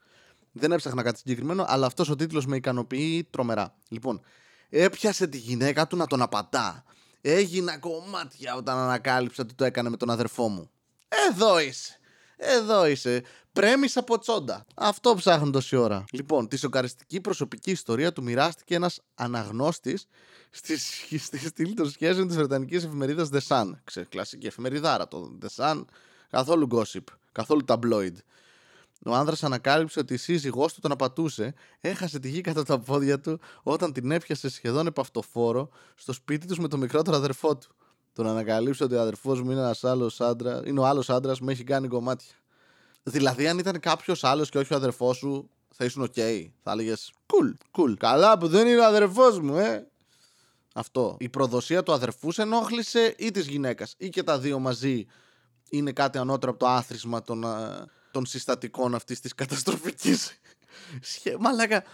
Δεν 0.53 0.73
έψαχνα 0.73 1.03
κάτι 1.03 1.19
συγκεκριμένο, 1.19 1.65
αλλά 1.69 1.87
αυτός 1.87 2.09
ο 2.09 2.17
τίτλος 2.17 2.47
με 2.47 2.57
ικανοποιεί 2.57 3.25
τρομερά. 3.31 3.75
Λοιπόν, 3.89 4.21
έπιασε 4.69 5.27
τη 5.27 5.39
γυναίκα 5.39 5.87
του 5.87 5.97
να 5.97 6.07
τον 6.07 6.23
απαντά. 6.23 6.85
Έγινα 7.21 7.79
κομμάτια 7.79 8.55
όταν 8.55 8.79
ανακάλυψα 8.79 9.43
ότι 9.43 9.55
το 9.55 9.65
έκανε 9.65 9.89
με 9.89 9.97
τον 9.97 10.11
αδερφό 10.11 10.49
μου. 10.49 10.71
Εδώ 11.29 11.59
είσαι. 11.61 11.99
Εδώ 12.37 12.87
είσαι. 12.87 13.23
Πρέμεις 13.53 13.97
από 13.97 14.19
τσόντα. 14.19 14.67
Αυτό 14.75 15.15
ψάχνουν 15.15 15.53
τόση 15.53 15.77
ώρα. 15.77 16.05
Λοιπόν, 16.13 16.49
τη 16.49 16.57
σοκαριστική 16.57 17.21
προσωπική 17.21 17.71
ιστορία 17.71 18.13
του 18.13 18.23
μοιράστηκε 18.23 18.75
ένας 18.75 19.01
αναγνώστης 19.15 20.07
στη, 20.51 20.79
στη 21.19 21.39
στήλη 21.39 21.75
των 21.75 21.91
σχέσεων 21.91 22.27
της 22.27 22.37
Βρετανικής 22.37 22.85
εφημερίδας 22.85 23.29
The 23.33 23.41
Sun. 23.49 23.71
Ξέρετε, 23.85 24.11
κλασική 24.17 24.47
εφημεριδάρα 24.47 25.09
το 25.09 25.39
The 25.43 25.49
Sun. 25.57 25.85
Καθόλου 26.31 26.69
gossip. 26.71 27.05
Καθόλου 27.33 27.65
tabloid. 27.67 28.15
Ο 29.07 29.15
άνδρας 29.15 29.45
ανακάλυψε 29.45 29.99
ότι 29.99 30.15
η 30.15 30.17
σύζυγός 30.17 30.75
του 30.75 30.81
τον 30.81 30.93
απατούσε, 30.93 31.55
έχασε 31.81 32.19
τη 32.19 32.29
γη 32.29 32.41
κατά 32.41 32.63
τα 32.63 32.79
πόδια 32.79 33.21
του 33.21 33.41
όταν 33.63 33.93
την 33.93 34.11
έπιασε 34.11 34.49
σχεδόν 34.49 34.87
επαυτοφόρο 34.87 35.69
στο 35.95 36.13
σπίτι 36.13 36.47
τους 36.47 36.59
με 36.59 36.69
το 36.69 36.77
μικρότερο 36.77 37.17
αδερφό 37.17 37.57
του. 37.57 37.76
Το 38.17 38.22
να 38.22 38.27
ανακαλύψει 38.27 38.85
ότι 38.85 38.95
ο 38.95 39.01
αδερφός 39.01 39.43
μου 39.43 39.51
είναι 39.51 39.61
ένας 39.61 39.85
άλλος 39.85 40.21
άντρα, 40.21 40.63
είναι 40.65 40.81
ο 40.81 40.87
άλλος 40.87 41.11
άντρας 41.11 41.41
με 41.41 41.53
έχει 41.53 41.65
κάνει 41.65 41.89
κομμάτια. 41.89 42.35
Δηλαδή, 43.03 43.49
αν 43.49 43.59
ήταν 43.59 43.81
κάποιος 43.81 44.25
άλλος 44.25 44.51
και 44.51 44.59
όχι 44.59 44.73
ο 44.73 44.77
αδερφός 44.77 45.17
σου, 45.17 45.51
θα 45.75 45.85
ήσουν 45.85 46.03
OK. 46.03 46.13
Okay. 46.17 46.47
Θα 46.63 46.73
έλεγες 46.73 47.13
cool, 47.27 47.79
cool. 47.79 47.95
Καλά 47.99 48.39
που 48.39 48.49
δεν 48.49 48.67
είναι 48.67 48.81
ο 48.81 48.85
αδερφός 48.85 49.41
μου, 49.41 49.57
ε. 49.57 49.87
Αυτό. 50.75 51.17
Η 51.19 51.29
προδοσία 51.29 51.83
του 51.83 51.93
αδερφού 51.93 52.33
σε 52.33 52.43
ενόχλησε 52.43 53.15
ή 53.19 53.31
της 53.31 53.47
γυναίκας. 53.47 53.95
Ή 53.99 54.09
και 54.09 54.23
τα 54.23 54.39
δύο 54.39 54.59
μαζί 54.59 55.07
είναι 55.71 55.93
κάτι 55.93 56.19
ανώτερο 56.19 56.53
από 56.53 56.61
το 56.61 56.67
άθροισμα 56.67 57.23
των, 57.23 57.45
των 58.11 58.27
συστατικών 58.27 58.95
αυτής 58.95 59.21
της 59.21 59.35
καταστροφικής. 59.35 60.41
Μαλάκα. 61.41 61.85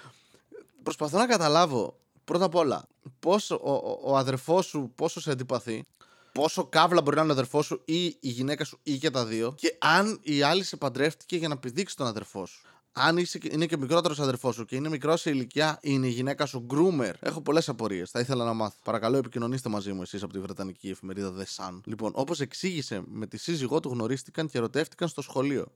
Προσπαθώ 0.82 1.18
να 1.18 1.26
καταλάβω 1.26 1.96
πρώτα 2.24 2.44
απ' 2.44 2.54
όλα 2.54 2.84
πόσο 3.20 3.60
ο, 3.62 3.72
ο, 3.72 4.00
ο 4.02 4.16
αδερφός 4.16 4.66
σου 4.66 4.92
πόσο 4.94 5.20
σε 5.20 5.30
αντιπαθεί 5.30 5.84
πόσο 6.32 6.64
καύλα 6.64 7.02
μπορεί 7.02 7.16
να 7.16 7.22
είναι 7.22 7.30
ο 7.30 7.34
αδερφός 7.34 7.66
σου 7.66 7.82
ή 7.84 8.04
η 8.04 8.18
γυναίκα 8.20 8.64
σου 8.64 8.78
ή 8.82 8.98
και 8.98 9.10
τα 9.10 9.24
δύο. 9.24 9.54
Και 9.56 9.76
αν 9.78 10.18
η 10.22 10.42
άλλη 10.42 10.64
σε 10.64 10.76
παντρεύτηκε 10.76 11.36
για 11.36 11.48
να 11.48 11.56
πηδήξει 11.58 11.96
τον 11.96 12.06
αδερφό 12.06 12.46
σου. 12.46 12.66
Αν 12.92 13.16
είσαι, 13.16 13.38
είναι 13.42 13.66
και 13.66 13.76
μικρότερος 13.76 14.20
αδερφός 14.20 14.54
σου 14.54 14.64
και 14.64 14.76
είναι 14.76 14.88
μικρός 14.88 15.20
σε 15.20 15.30
ηλικία, 15.30 15.78
είναι 15.82 16.06
η 16.06 16.10
γυναίκα 16.10 16.46
σου 16.46 16.66
groomer. 16.70 17.12
Έχω 17.20 17.40
πολλές 17.40 17.68
απορίες. 17.68 18.10
Θα 18.10 18.20
ήθελα 18.20 18.44
να 18.44 18.52
μάθω. 18.52 18.76
Παρακαλώ, 18.84 19.16
επικοινωνήστε 19.16 19.68
μαζί 19.68 19.92
μου 19.92 20.02
εσείς 20.02 20.22
από 20.22 20.32
τη 20.32 20.38
Βρετανική 20.38 20.88
εφημερίδα 20.88 21.32
The 21.38 21.64
Sun. 21.64 21.80
Λοιπόν, 21.84 22.12
όπως 22.14 22.40
εξήγησε, 22.40 23.02
με 23.06 23.26
τη 23.26 23.36
σύζυγό 23.36 23.80
του 23.80 23.88
γνωρίστηκαν 23.88 24.48
και 24.48 24.58
ερωτεύτηκαν 24.58 25.08
στο 25.08 25.22
σχολείο. 25.22 25.66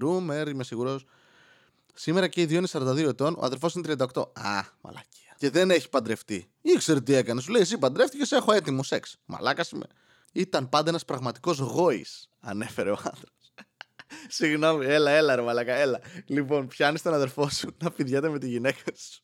Groomer, 0.00 0.46
είμαι 0.48 0.64
σίγουρος. 0.64 1.04
Σήμερα 1.94 2.28
και 2.28 2.40
οι 2.40 2.46
δύο 2.46 2.58
είναι 2.58 2.68
42 2.72 2.96
ετών, 3.08 3.34
ο 3.38 3.44
αδερφός 3.44 3.74
είναι 3.74 3.94
38. 4.14 4.22
Α, 4.32 4.64
μαλακία. 4.80 5.34
Και 5.36 5.50
δεν 5.50 5.70
έχει 5.70 5.88
παντρευτεί. 5.88 6.50
Ήξερε 6.60 7.00
τι 7.00 7.14
έκανε. 7.14 7.40
Σου 7.40 7.50
λέει: 7.50 7.62
Εσύ 7.62 7.78
παντρεύτηκες, 7.78 8.32
έχω 8.32 8.52
έτοιμο 8.52 8.82
σεξ. 8.82 9.16
Μαλάκας 9.24 9.70
είμαι. 9.70 9.86
Ήταν 10.32 10.68
πάντα 10.68 10.88
ένας 10.88 11.04
πραγματικός 11.04 11.58
γόης, 11.58 12.28
ανέφερε 12.40 12.90
ο 12.90 12.96
άντρα. 12.98 13.30
Συγγνώμη, 14.28 14.86
έλα, 14.86 15.10
έλα, 15.10 15.36
ρε 15.36 15.42
μαλακά, 15.42 15.74
έλα. 15.74 16.00
Λοιπόν, 16.26 16.66
πιάνεις 16.66 17.02
τον 17.02 17.14
αδερφό 17.14 17.48
σου 17.48 17.76
να 17.82 17.90
πηδιάται 17.90 18.28
με 18.28 18.38
τη 18.38 18.48
γυναίκα 18.48 18.82
σου. 18.94 19.22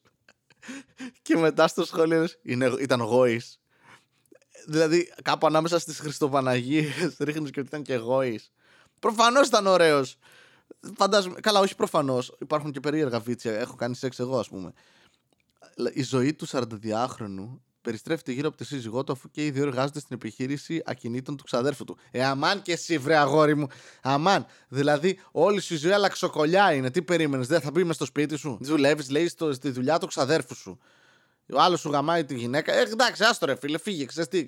και 1.23 1.37
μετά 1.37 1.69
στο 1.69 1.85
σχολείο 1.85 2.29
είναι, 2.43 2.67
ήταν 2.81 3.01
γόης. 3.01 3.61
Δηλαδή, 4.67 5.13
κάπου 5.23 5.47
ανάμεσα 5.47 5.79
στις 5.79 5.99
Χριστοπαναγίες 5.99 7.17
ρίχνεις 7.19 7.51
και 7.51 7.61
ότι 7.61 7.69
ήταν 7.69 7.83
και 7.83 7.95
γόης. 7.95 8.53
Προφανώς 8.99 9.47
ήταν 9.47 9.67
ωραίος. 9.67 10.17
Φαντάζομαι. 10.97 11.41
Καλά, 11.41 11.61
όχι 11.61 11.77
προφανώς. 11.77 12.37
Υπάρχουν 12.41 12.73
και 12.73 12.81
περίεργα 12.81 13.21
βίτσια. 13.21 13.59
Έχω 13.59 13.75
κάνει 13.75 13.95
σεξ 13.95 14.19
εγώ, 14.19 14.39
ας 14.39 14.49
πούμε. 14.49 14.73
Η 15.93 16.03
ζωή 16.03 16.35
του 16.35 16.49
42χρονου 16.49 17.61
περιστρέφεται 17.81 18.33
γύρω 18.33 18.49
από 18.49 18.57
τη 18.57 18.65
σύζυγό 18.65 19.05
του, 19.05 19.13
αφού 19.13 19.31
και 19.31 19.45
οι 19.45 19.51
δύο 19.51 19.63
εργάζονται 19.63 20.01
στην 20.01 20.17
επιχείρηση 20.17 20.83
ακινήτων 20.85 21.37
του 21.37 21.45
ξαδέρφου 21.45 21.85
του. 21.85 21.99
Ε, 22.11 22.25
αμάν 22.25 22.63
και 22.63 22.73
εσύ, 22.73 22.99
βρε 22.99 23.17
αγόρι 23.17 23.57
μου. 23.57 23.67
Αμάν. 24.03 24.47
Δηλαδή, 24.69 25.21
όλη 25.33 25.61
σου 25.61 25.75
η 25.75 25.77
ζωή 25.77 25.93
αλλαξοκολιά 25.93 26.73
είναι. 26.73 26.91
Τι 26.91 27.03
περίμενες, 27.03 27.47
δεν 27.47 27.61
θα 27.61 27.71
μπει 27.71 27.85
μες 27.85 27.95
στο 27.95 28.05
σπίτι 28.05 28.37
σου. 28.37 28.59
Δουλεύεις, 28.61 29.11
λέει, 29.11 29.29
στο, 29.29 29.53
στη 29.53 29.71
δουλειά 29.71 29.99
του 29.99 30.07
ξαδέρφου 30.07 30.55
σου. 30.55 30.79
Ο 31.53 31.61
άλλος 31.61 31.81
σου 31.81 31.91
γαμάει 31.91 32.25
τη 32.25 32.35
γυναίκα. 32.35 32.73
Ε, 32.73 32.81
εντάξει, 32.81 33.25
άστο 33.25 33.47
ρε 33.47 33.57
φίλε, 33.57 33.79
φύγε, 33.79 34.05
ξέρεις 34.05 34.29
τι. 34.29 34.47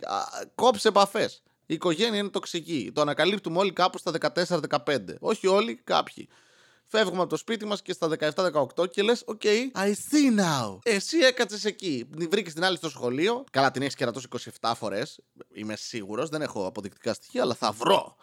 Κόψε 0.54 0.88
επαφές. 0.88 1.42
Η 1.66 1.74
οικογένεια 1.74 2.18
είναι 2.18 2.28
τοξική. 2.28 2.90
Το 2.94 3.00
ανακαλύπτουμε 3.00 3.58
όλοι 3.58 3.72
κάπου 3.72 3.98
στα 3.98 4.12
14-15. 4.84 4.98
Όχι 5.20 5.46
όλοι, 5.46 5.80
κάποιοι. 5.84 6.28
Φεύγουμε 6.92 7.20
από 7.20 7.30
το 7.30 7.36
σπίτι 7.36 7.66
μας 7.66 7.82
και 7.82 7.92
στα 7.92 8.08
17-18 8.76 8.90
και 8.90 9.02
λες: 9.02 9.22
OK, 9.26 9.40
okay, 9.44 9.78
I 9.78 9.88
see 9.88 10.40
now. 10.40 10.78
Εσύ 10.82 11.18
έκατσες 11.18 11.64
εκεί. 11.64 12.08
Βρήκες 12.30 12.52
την 12.52 12.64
άλλη 12.64 12.76
στο 12.76 12.88
σχολείο. 12.88 13.44
Καλά, 13.50 13.70
την 13.70 13.82
έχεις 13.82 13.94
κερατώσει 13.94 14.26
27 14.60 14.72
φορές. 14.76 15.20
Είμαι 15.52 15.76
σίγουρος. 15.76 16.28
Δεν 16.28 16.42
έχω 16.42 16.66
αποδεικτικά 16.66 17.14
στοιχεία, 17.14 17.42
αλλά 17.42 17.54
θα 17.54 17.72
βρω. 17.72 18.16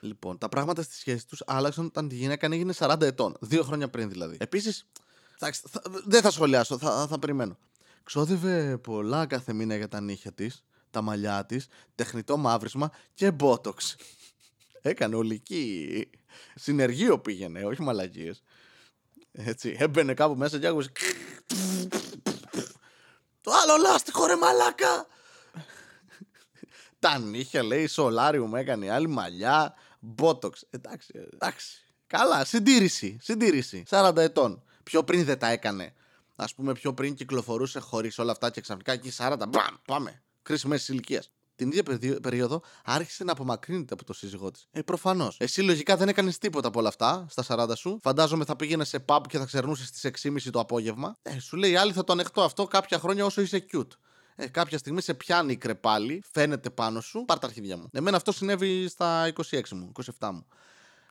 Λοιπόν, 0.00 0.38
τα 0.38 0.48
πράγματα 0.48 0.82
στη 0.82 0.94
σχέση 0.94 1.26
τους 1.26 1.42
άλλαξαν 1.46 1.84
όταν 1.84 2.08
η 2.08 2.14
γυναίκα 2.14 2.48
έγινε 2.50 2.72
40 2.78 3.00
ετών. 3.00 3.36
Δύο 3.40 3.62
χρόνια 3.62 3.88
πριν 3.88 4.08
δηλαδή. 4.08 4.36
Επίσης, 4.40 4.86
δεν 6.04 6.22
θα 6.22 6.30
σχολιάσω, 6.30 6.78
θα, 6.78 7.06
θα 7.06 7.18
περιμένω. 7.18 7.58
Ξόδευε 8.02 8.78
πολλά 8.78 9.26
κάθε 9.26 9.52
μήνα 9.52 9.76
για 9.76 9.88
τα 9.88 10.00
νύχια 10.00 10.32
της, 10.32 10.64
τα 10.90 11.02
μαλλιά 11.02 11.46
της, 11.46 11.66
τεχνητό 11.94 12.36
μαύρισμα 12.36 12.90
και 13.14 13.30
μπότοξ. 13.30 13.96
Έκανε 14.82 15.16
ολική 15.16 16.08
Συνεργείο 16.54 17.18
πήγαινε, 17.18 17.64
όχι 17.64 17.82
μαλακίες. 17.82 18.42
Έτσι, 19.32 19.76
έμπαινε 19.78 20.14
κάπου 20.14 20.36
μέσα 20.36 20.58
και 20.58 20.66
άκουσε. 20.66 20.92
Το 23.40 23.52
άλλο 23.52 23.76
λάστιχο 23.82 24.26
ρε 24.26 24.36
μαλάκα! 24.36 25.06
Τα 26.98 27.18
νύχια 27.18 27.62
λέει, 27.62 27.86
σολάριου 27.86 28.46
μου 28.46 28.56
έκανε 28.56 28.90
άλλη 28.90 29.06
μαλλιά, 29.06 29.74
μπότοξ. 30.00 30.66
Εντάξει, 30.70 31.12
εντάξει. 31.32 31.84
Καλά, 32.06 32.44
συντήρηση, 32.44 33.18
συντήρηση. 33.20 33.82
40 33.88 34.16
ετών. 34.16 34.62
Πιο 34.82 35.04
πριν 35.04 35.24
δεν 35.24 35.38
τα 35.38 35.48
έκανε. 35.48 35.94
Α 36.36 36.44
πούμε, 36.56 36.72
πιο 36.72 36.94
πριν 36.94 37.14
κυκλοφορούσε 37.14 37.80
χωρίς 37.80 38.18
όλα 38.18 38.32
αυτά 38.32 38.50
και 38.50 38.60
ξαφνικά 38.60 38.92
εκεί 38.92 39.12
40. 39.18 39.36
Μπαμ, 39.48 39.74
πάμε. 39.86 40.22
Κρίση 40.42 40.68
μέση 40.68 40.92
ηλικίας. 40.92 41.30
Την 41.56 41.72
ίδια 41.72 41.82
περίοδο 42.22 42.62
άρχισε 42.84 43.24
να 43.24 43.32
απομακρύνεται 43.32 43.94
από 43.94 44.04
το 44.04 44.12
σύζυγό 44.12 44.50
της. 44.50 44.66
Ε, 44.72 44.82
προφανώς. 44.82 45.36
Εσύ 45.38 45.62
λογικά 45.62 45.96
δεν 45.96 46.08
έκανες 46.08 46.38
τίποτα 46.38 46.68
από 46.68 46.78
όλα 46.78 46.88
αυτά 46.88 47.26
στα 47.28 47.44
40 47.48 47.72
σου. 47.76 47.98
Φαντάζομαι 48.02 48.44
θα 48.44 48.56
πήγαινες 48.56 48.88
σε 48.88 49.04
pub 49.08 49.20
και 49.28 49.38
θα 49.38 49.44
ξερνούσες 49.44 49.86
στις 49.86 50.04
6.30 50.22 50.50
το 50.50 50.60
απόγευμα. 50.60 51.16
Ε, 51.22 51.38
σου 51.38 51.56
λέει 51.56 51.76
άλλη 51.76 51.92
θα 51.92 52.04
το 52.04 52.12
ανεχτώ 52.12 52.42
αυτό 52.42 52.66
κάποια 52.66 52.98
χρόνια 52.98 53.24
όσο 53.24 53.40
είσαι 53.40 53.66
cute. 53.72 53.88
Ε, 54.36 54.46
κάποια 54.46 54.78
στιγμή 54.78 55.00
σε 55.00 55.14
πιάνει 55.14 55.52
η 55.52 55.56
κρεπάλι, 55.56 56.22
φαίνεται 56.32 56.70
πάνω 56.70 57.00
σου, 57.00 57.24
πάρ 57.24 57.38
τα 57.38 57.46
αρχίδια 57.46 57.76
μου. 57.76 57.88
Εμένα 57.92 58.16
αυτό 58.16 58.32
συνέβη 58.32 58.88
στα 58.88 59.32
26 59.50 59.60
μου, 59.70 59.92
27 60.18 60.30
μου. 60.32 60.46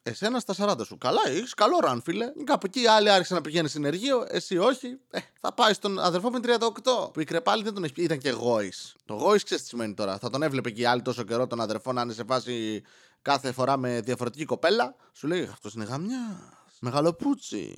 Εσένα 0.05 0.39
στα 0.39 0.53
40 0.57 0.85
σου. 0.85 0.97
Καλά, 0.97 1.21
έχεις 1.27 1.53
καλό 1.53 1.79
ραν, 1.79 2.01
φίλε. 2.01 2.31
Κάπου 2.43 2.65
εκεί 2.65 2.87
άλλοι 2.87 3.09
άρχισαν 3.09 3.35
να 3.37 3.43
πηγαίνει 3.43 3.69
συνεργείο, 3.69 4.25
εσύ 4.29 4.57
όχι. 4.57 4.99
Ε, 5.09 5.19
θα 5.39 5.53
πάει 5.53 5.73
στον 5.73 5.99
αδερφό 5.99 6.29
με 6.29 6.39
38. 6.43 7.11
Που 7.13 7.19
η 7.19 7.23
κρεπάλη 7.23 7.63
δεν 7.63 7.73
τον 7.73 7.83
έχει 7.83 7.93
πει. 7.93 8.03
Ήταν 8.03 8.17
και 8.17 8.29
γόης. 8.29 8.95
Το 9.05 9.13
γόης 9.13 9.43
ξέρεις 9.43 9.63
τι 9.63 9.69
σημαίνει 9.69 9.93
τώρα. 9.93 10.17
Θα 10.17 10.29
τον 10.29 10.43
έβλεπε 10.43 10.69
και 10.69 10.87
άλλοι 10.87 11.01
τόσο 11.01 11.23
καιρό 11.23 11.47
τον 11.47 11.61
αδερφό 11.61 11.91
να 11.91 12.01
είναι 12.01 12.13
σε 12.13 12.23
φάση 12.23 12.83
κάθε 13.21 13.51
φορά 13.51 13.77
με 13.77 14.01
διαφορετική 14.01 14.45
κοπέλα. 14.45 14.95
Σου 15.13 15.27
λέει 15.27 15.49
αυτό 15.51 15.69
είναι 15.75 15.83
γαμιά. 15.83 16.53
Μεγαλοπούτσι. 16.85 17.75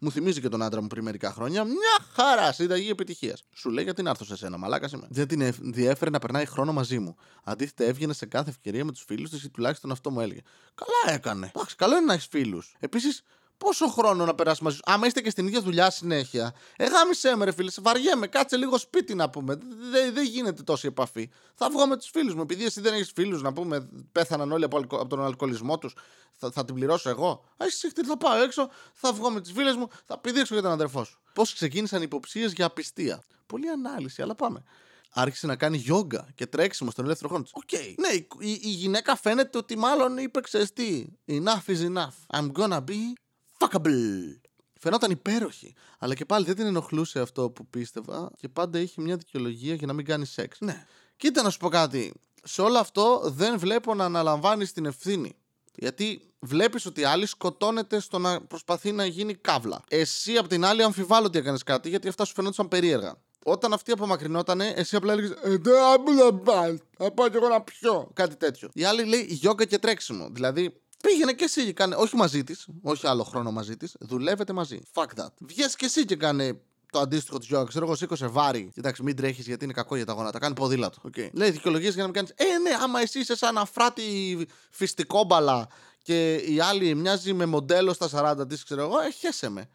Μου 0.00 0.10
θυμίζει 0.10 0.40
και 0.40 0.48
τον 0.48 0.62
άντρα 0.62 0.80
μου 0.80 0.86
πριν 0.86 1.04
μερικά 1.04 1.32
χρόνια. 1.32 1.64
Μια 1.64 2.06
χαρά 2.12 2.52
συνταγή 2.52 2.90
επιτυχίας. 2.90 3.44
Σου 3.54 3.70
λέει 3.70 3.84
γιατί 3.84 4.02
να 4.02 4.10
έρθω 4.10 4.24
σε 4.24 4.36
σένα, 4.36 4.56
μαλάκας 4.56 4.92
είμαι. 4.92 5.06
Δεν 5.10 5.28
την 5.28 5.52
διέφερε 5.60 6.10
να 6.10 6.18
περνάει 6.18 6.46
χρόνο 6.46 6.72
μαζί 6.72 6.98
μου. 6.98 7.16
Αντίθετα, 7.44 7.84
έβγαινε 7.84 8.12
σε 8.12 8.26
κάθε 8.26 8.50
ευκαιρία 8.50 8.84
με 8.84 8.92
τους 8.92 9.04
φίλους 9.06 9.30
της 9.30 9.42
ή 9.42 9.50
τουλάχιστον 9.50 9.90
αυτό 9.90 10.10
μου 10.10 10.20
έλεγε. 10.20 10.40
Καλά 10.74 11.16
έκανε. 11.16 11.50
Εντάξει, 11.54 11.76
καλό 11.76 11.96
είναι 11.96 12.06
να 12.06 12.12
έχεις 12.12 12.26
φίλους. 12.26 12.74
Επίσης, 12.78 13.22
πόσο 13.64 13.88
χρόνο 13.88 14.24
να 14.24 14.34
περάσει 14.34 14.62
μαζί 14.62 14.76
σου; 14.76 14.82
Άμα 14.84 15.06
είστε 15.06 15.20
και 15.20 15.30
στην 15.30 15.46
ίδια 15.46 15.60
δουλειά 15.60 15.90
συνέχεια. 15.90 16.54
Ε, 16.76 16.86
γάμισε 16.86 17.36
με, 17.36 17.44
ρε 17.44 17.52
φίλε, 17.52 17.70
σε 17.70 17.80
βαριέμαι. 17.80 18.26
Κάτσε 18.26 18.56
λίγο 18.56 18.78
σπίτι 18.78 19.14
να 19.14 19.30
πούμε. 19.30 19.58
Δεν 19.90 20.14
δε 20.14 20.22
γίνεται 20.22 20.62
τόση 20.62 20.86
επαφή. 20.86 21.30
Θα 21.54 21.70
βγω 21.70 21.86
με 21.86 21.96
τους 21.96 22.10
φίλους 22.12 22.34
μου. 22.34 22.40
Επειδή 22.40 22.64
εσύ 22.64 22.80
δεν 22.80 22.92
έχεις 22.94 23.12
φίλους 23.14 23.42
να 23.42 23.52
πούμε, 23.52 23.88
πέθαναν 24.12 24.52
όλοι 24.52 24.64
από, 24.64 24.78
από 24.78 25.06
τον 25.06 25.24
αλκοολισμό 25.24 25.78
τους, 25.78 25.94
θα, 26.34 26.50
θα 26.50 26.64
την 26.64 26.74
πληρώσω 26.74 27.08
εγώ. 27.08 27.44
Α, 27.56 27.64
εσύ 27.66 27.90
θα 28.06 28.16
πάω 28.16 28.42
έξω, 28.42 28.70
θα 28.94 29.12
βγω 29.12 29.30
με 29.30 29.40
τις 29.40 29.52
φίλες 29.52 29.76
μου, 29.76 29.88
θα 30.06 30.18
πηδήξω 30.18 30.54
και 30.54 30.62
τον 30.62 30.72
αδερφό 30.72 31.04
σου. 31.04 31.20
Πώς 31.34 31.54
ξεκίνησαν 31.54 32.02
υποψίες 32.02 32.52
για 32.52 32.66
απιστία; 32.66 33.22
Πολύ 33.46 33.68
ανάλυση, 33.68 34.22
αλλά 34.22 34.34
πάμε 34.34 34.64
άρχισε 35.12 35.46
να 35.46 35.56
κάνει 35.56 35.76
γιόγκα 35.76 36.28
και 36.34 36.46
τρέξιμο 36.46 36.90
στον 36.90 37.04
ελεύθερο 37.04 37.28
χρόνο 37.28 37.42
της. 37.44 37.52
OK. 37.54 37.68
Okay. 37.72 37.94
Ναι, 37.96 38.08
η, 38.08 38.28
η, 38.38 38.60
η, 38.62 38.68
γυναίκα 38.68 39.16
φαίνεται 39.16 39.58
ότι 39.58 39.78
μάλλον 39.78 40.18
είπε 40.18 40.40
ότι. 40.74 41.04
Enough 41.26 41.66
is 41.66 41.94
enough. 41.94 42.38
I'm 42.38 42.52
gonna 42.52 42.80
be 42.80 43.12
fuckable. 43.60 44.40
Φαινόταν 44.80 45.10
υπέροχη. 45.10 45.74
Αλλά 45.98 46.14
και 46.14 46.24
πάλι 46.24 46.44
δεν 46.44 46.54
την 46.54 46.66
ενοχλούσε 46.66 47.20
αυτό 47.20 47.50
που 47.50 47.66
πίστευα 47.66 48.30
και 48.36 48.48
πάντα 48.48 48.78
είχε 48.78 49.00
μια 49.00 49.16
δικαιολογία 49.16 49.74
για 49.74 49.86
να 49.86 49.92
μην 49.92 50.04
κάνει 50.04 50.26
σεξ. 50.26 50.60
Ναι. 50.60 50.86
Κοίτα 51.16 51.42
να 51.42 51.50
σου 51.50 51.58
πω 51.58 51.68
κάτι. 51.68 52.12
Σε 52.42 52.62
όλο 52.62 52.78
αυτό 52.78 53.20
δεν 53.24 53.58
βλέπω 53.58 53.94
να 53.94 54.04
αναλαμβάνεις 54.04 54.72
την 54.72 54.84
ευθύνη. 54.86 55.36
Γιατί 55.74 56.32
βλέπεις 56.38 56.86
ότι 56.86 57.04
άλλη 57.04 57.26
σκοτώνεται 57.26 58.00
στο 58.00 58.18
να 58.18 58.40
προσπαθεί 58.40 58.92
να 58.92 59.04
γίνει 59.04 59.34
καύλα. 59.34 59.82
Εσύ 59.88 60.36
απ' 60.36 60.48
την 60.48 60.64
άλλη 60.64 60.82
αμφιβάλλω 60.82 61.26
ότι 61.26 61.38
έκανες 61.38 61.62
κάτι 61.62 61.88
γιατί 61.88 62.08
αυτά 62.08 62.24
σου 62.24 62.34
φαινόταν 62.34 62.68
περίεργα. 62.68 63.14
Όταν 63.44 63.72
αυτή 63.72 63.92
απομακρυνότανε, 63.92 64.72
εσύ 64.76 64.96
απλά 64.96 65.12
έλεγες 65.12 65.30
Ε, 65.42 65.56
δεν 65.56 65.74
να 66.16 66.34
πάει. 66.34 66.76
Θα 66.96 67.12
πάω 67.12 67.28
κι 67.28 67.36
εγώ 67.36 67.48
να 67.48 67.60
πιω. 67.60 68.10
Κάτι 68.12 68.36
τέτοιο. 68.36 68.68
Η 68.72 68.84
άλλη 68.84 69.04
λέει 69.04 69.26
γιόγκα 69.28 69.64
και 69.64 69.78
τρέξιμο. 69.78 70.28
Δηλαδή 70.30 70.80
Πήγαινε 71.02 71.32
και 71.32 71.44
εσύ 71.44 71.64
και 71.64 71.72
κάνε, 71.72 71.94
όχι 71.94 72.16
μαζί 72.16 72.44
της, 72.44 72.66
όχι 72.82 73.06
άλλο 73.06 73.22
χρόνο 73.22 73.50
μαζί 73.50 73.76
της, 73.76 73.96
δουλεύετε 74.00 74.52
μαζί. 74.52 74.80
Fuck 74.94 75.06
that. 75.16 75.28
Βγες 75.38 75.76
και 75.76 75.84
εσύ 75.84 76.04
και 76.04 76.16
κάνε 76.16 76.60
το 76.90 76.98
αντίστοιχο 76.98 77.38
της 77.38 77.48
γιόγκα. 77.48 77.68
Ξέρω 77.68 77.84
εγώ, 77.84 77.94
σήκωσε 77.94 78.26
βάρη. 78.26 78.70
Κοιτάξτε, 78.74 79.04
μην 79.04 79.16
τρέχεις 79.16 79.46
γιατί 79.46 79.64
είναι 79.64 79.72
κακό 79.72 79.96
για 79.96 80.06
τα 80.06 80.12
γόνατα. 80.12 80.38
Κάνει 80.38 80.54
ποδήλατο. 80.54 80.98
Okay. 81.04 81.28
Λέει 81.32 81.50
δικαιολογίες 81.50 81.94
για 81.94 82.02
να 82.02 82.08
μην 82.08 82.16
κάνεις. 82.16 82.30
Ε, 82.36 82.58
ναι, 82.58 82.70
άμα 82.82 83.00
εσύ 83.00 83.18
είσαι 83.18 83.36
σαν 83.36 83.58
αφράτη 83.58 84.46
φυστικόμπαλα 84.70 85.68
και 86.02 86.34
η 86.34 86.60
άλλη 86.60 86.94
μοιάζει 86.94 87.32
με 87.32 87.46
μοντέλο 87.46 87.92
στα 87.92 88.36
40 88.40 88.48
της, 88.48 88.64
ξέρω 88.64 88.82
εγώ, 88.82 88.96
ε, 89.44 89.48
με. 89.48 89.68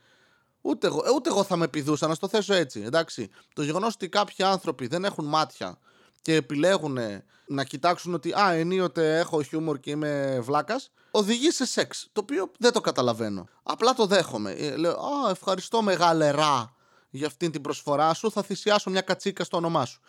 Ούτε 0.62 0.88
εγώ, 0.88 1.04
ε, 1.06 1.10
ούτε 1.10 1.30
εγώ 1.30 1.44
θα 1.44 1.56
με 1.56 1.68
πηδούσα, 1.68 2.08
να 2.08 2.14
στο 2.14 2.28
θέσω 2.28 2.54
έτσι. 2.54 2.82
Εντάξει. 2.82 3.30
Το 3.54 3.64
γεγονός 3.64 3.94
ότι 3.94 4.10
κάποιοι 4.10 4.46
άνθρωποι 4.46 4.88
δεν 4.88 5.06
έχουν 5.06 5.26
μάτια 5.26 5.80
και 6.22 6.36
επιλέγουν 6.36 6.98
να 7.48 7.64
κοιτάξουν 7.64 8.14
ότι 8.14 8.32
α, 8.32 8.52
ενίοτε 8.52 9.20
έχω 9.20 9.44
χιούμορ 9.44 9.80
και 9.80 9.90
είμαι 9.90 10.40
βλάκας, 10.42 10.92
οδηγεί 11.12 11.52
σε 11.52 11.66
σεξ. 11.66 12.08
Το 12.12 12.22
οποίο 12.22 12.52
δεν 12.60 12.72
το 12.72 12.82
καταλαβαίνω. 12.82 13.48
Απλά 13.64 13.94
το 13.94 14.06
δέχομαι. 14.06 14.52
Ε, 14.52 14.76
λέω, 14.76 14.92
Α, 14.92 15.30
ευχαριστώ 15.30 15.82
μεγαλερά 15.82 16.76
για 17.10 17.28
αυτή 17.28 17.50
την 17.50 17.62
προσφορά 17.62 18.14
σου. 18.14 18.32
Θα 18.32 18.42
θυσιάσω 18.42 18.90
μια 18.90 19.02
κατσίκα 19.02 19.44
στο 19.44 19.58
όνομά 19.58 19.86
σου. 19.86 20.00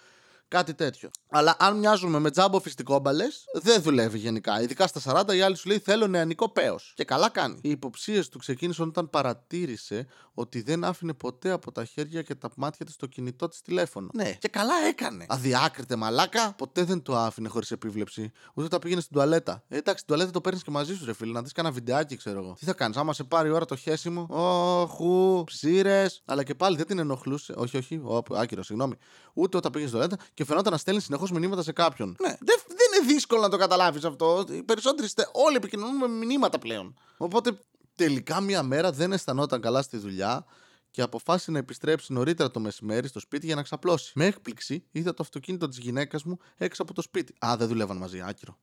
Κάτι 0.49 0.75
τέτοιο. 0.75 1.11
Αλλά 1.29 1.57
αν 1.59 1.79
μοιάζουμε 1.79 2.19
με 2.19 2.31
τζάμπο 2.31 2.61
φυστικόμπαλε, 2.61 3.25
δεν 3.53 3.83
δουλεύει 3.83 4.19
γενικά. 4.19 4.63
Ειδικά 4.63 4.87
στα 4.87 5.25
40 5.29 5.35
η 5.35 5.41
άλλη 5.41 5.57
σου 5.57 5.69
λέει 5.69 5.79
θέλω 5.79 6.07
νεανικό 6.07 6.49
παίο. 6.49 6.79
Και 6.95 7.05
καλά 7.05 7.29
κάνει. 7.29 7.59
Οι 7.63 7.71
υποψίες 7.71 8.29
του 8.29 8.39
ξεκίνησαν 8.39 8.89
όταν 8.89 9.11
παρατήρησε 9.11 10.07
ότι 10.35 10.63
δεν 10.63 10.85
άφηνε 10.85 11.13
ποτέ 11.13 11.51
από 11.51 11.73
τα 11.73 11.85
χέρια 11.85 12.23
και 12.23 12.35
τα 12.35 12.51
μάτια 12.57 12.87
της 12.87 12.97
το 12.97 13.07
κινητό 13.07 13.49
της 13.49 13.63
τηλέφωνο. 13.63 14.09
Ναι, 14.15 14.33
και 14.33 14.49
καλά 14.49 14.75
έκανε. 14.89 15.27
Αδιάκριτε 15.29 15.97
μαλάκα, 15.97 16.53
ποτέ 16.53 16.85
δεν 16.85 17.03
το 17.03 17.17
άφηνε 17.17 17.49
χωρίς 17.49 17.71
επίβλεψη. 17.71 18.33
Ούτε 18.55 18.69
τα 18.69 18.79
πήγαινε 18.79 19.01
στην 19.01 19.13
τουαλέτα. 19.13 19.63
Ε, 19.69 19.77
εντάξει, 19.77 20.05
την 20.05 20.07
τουαλέτα 20.07 20.31
το 20.31 20.41
παίρνεις 20.41 20.63
και 20.63 20.71
μαζί 20.71 20.97
σου, 20.97 21.05
ρε 21.05 21.13
φίλε, 21.13 21.33
να 21.33 21.43
δεις 21.43 21.53
κανένα 21.53 21.75
βιντεάκι, 21.75 22.17
ξέρω 22.17 22.39
εγώ. 22.39 22.57
Τι 22.59 22.65
θα 22.65 22.73
κάνεις, 22.73 22.97
άμα 22.97 23.13
σε 23.13 23.25
πάρει 23.25 23.49
η 23.49 23.53
ώρα 23.53 23.65
το 23.65 23.77
χέσιμο. 23.77 24.27
Όχου, 24.31 25.45
ψήρες. 25.45 26.23
Αλλά 26.25 26.43
και 26.43 26.55
πάλι 26.55 26.77
δεν 26.77 26.87
την 26.87 26.99
ενοχλούσε. 26.99 27.55
Όχι, 27.57 27.77
όχι, 27.77 28.03
άκυρο, 28.31 28.63
συγγνώμη. 28.63 28.95
Ούτε 29.33 29.57
όταν 29.57 29.73
πήγες 29.73 29.89
στην 29.89 30.01
τουαλέτα 30.01 30.25
και 30.37 30.45
φαινόταν 30.45 30.73
να 30.73 30.79
στέλνει 30.79 31.01
συνεχώς 31.01 31.31
μηνύματα 31.31 31.63
σε 31.63 31.73
κάποιον. 31.73 32.17
Ναι, 32.21 32.29
δεν, 32.29 32.61
δεν 32.67 33.03
είναι 33.03 33.13
δύσκολο 33.13 33.41
να 33.41 33.49
το 33.49 33.57
καταλάβεις 33.57 34.05
αυτό. 34.05 34.45
Οι 34.51 34.63
περισσότεροι 34.63 35.07
είστε 35.07 35.29
όλοι 35.33 35.57
επικοινωνούμε 35.57 36.07
με 36.07 36.27
μηνύματα 36.27 36.59
πλέον. 36.59 36.95
Οπότε 37.17 37.59
τελικά 37.95 38.41
μία 38.41 38.63
μέρα 38.63 38.93
δεν 38.93 39.13
αισθανόταν 39.13 39.61
καλά 39.61 39.83
στη 39.83 39.97
δουλειά 39.97 40.45
και 40.91 41.03
αποφάσισε 41.03 41.51
να 41.51 41.59
επιστρέψει 41.59 42.13
νωρίτερα 42.13 42.51
το 42.51 42.61
μεσημέρι 42.61 43.09
στο 43.09 43.21
σπίτι 43.21 43.47
για 43.47 43.55
να 43.55 43.63
ξαπλώσει. 43.63 44.13
Με 44.15 44.27
έκπληξη 44.27 44.85
είδα 44.91 45.15
το 45.15 45.23
αυτοκίνητο 45.23 45.69
της 45.69 45.79
γυναίκας 45.79 46.23
μου 46.23 46.39
έξω 46.57 46.83
από 46.83 46.95
το 46.95 47.03
σπίτι. 47.03 47.35
Α, 47.47 47.57
δεν 47.59 47.69
δουλεύαν 47.69 47.97
μαζί, 47.97 48.21
άκυρο. 48.21 48.59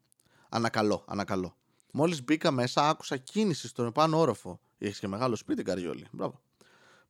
Ανακαλώ, 0.50 1.04
ανακαλώ. 1.08 1.56
Μόλις 1.92 2.24
μπήκα 2.24 2.52
μέσα, 2.52 2.90
άκουσα 2.90 3.18
κίνηση 3.18 3.68
στον 3.68 3.86
επάνω 3.86 4.20
όροφο. 4.20 4.60
Έχεις 4.78 5.00
και 5.00 5.08
μεγάλο 5.08 5.36
σπίτι, 5.36 5.64
Καριόλη. 5.64 6.08
Μπράβο. 6.12 6.42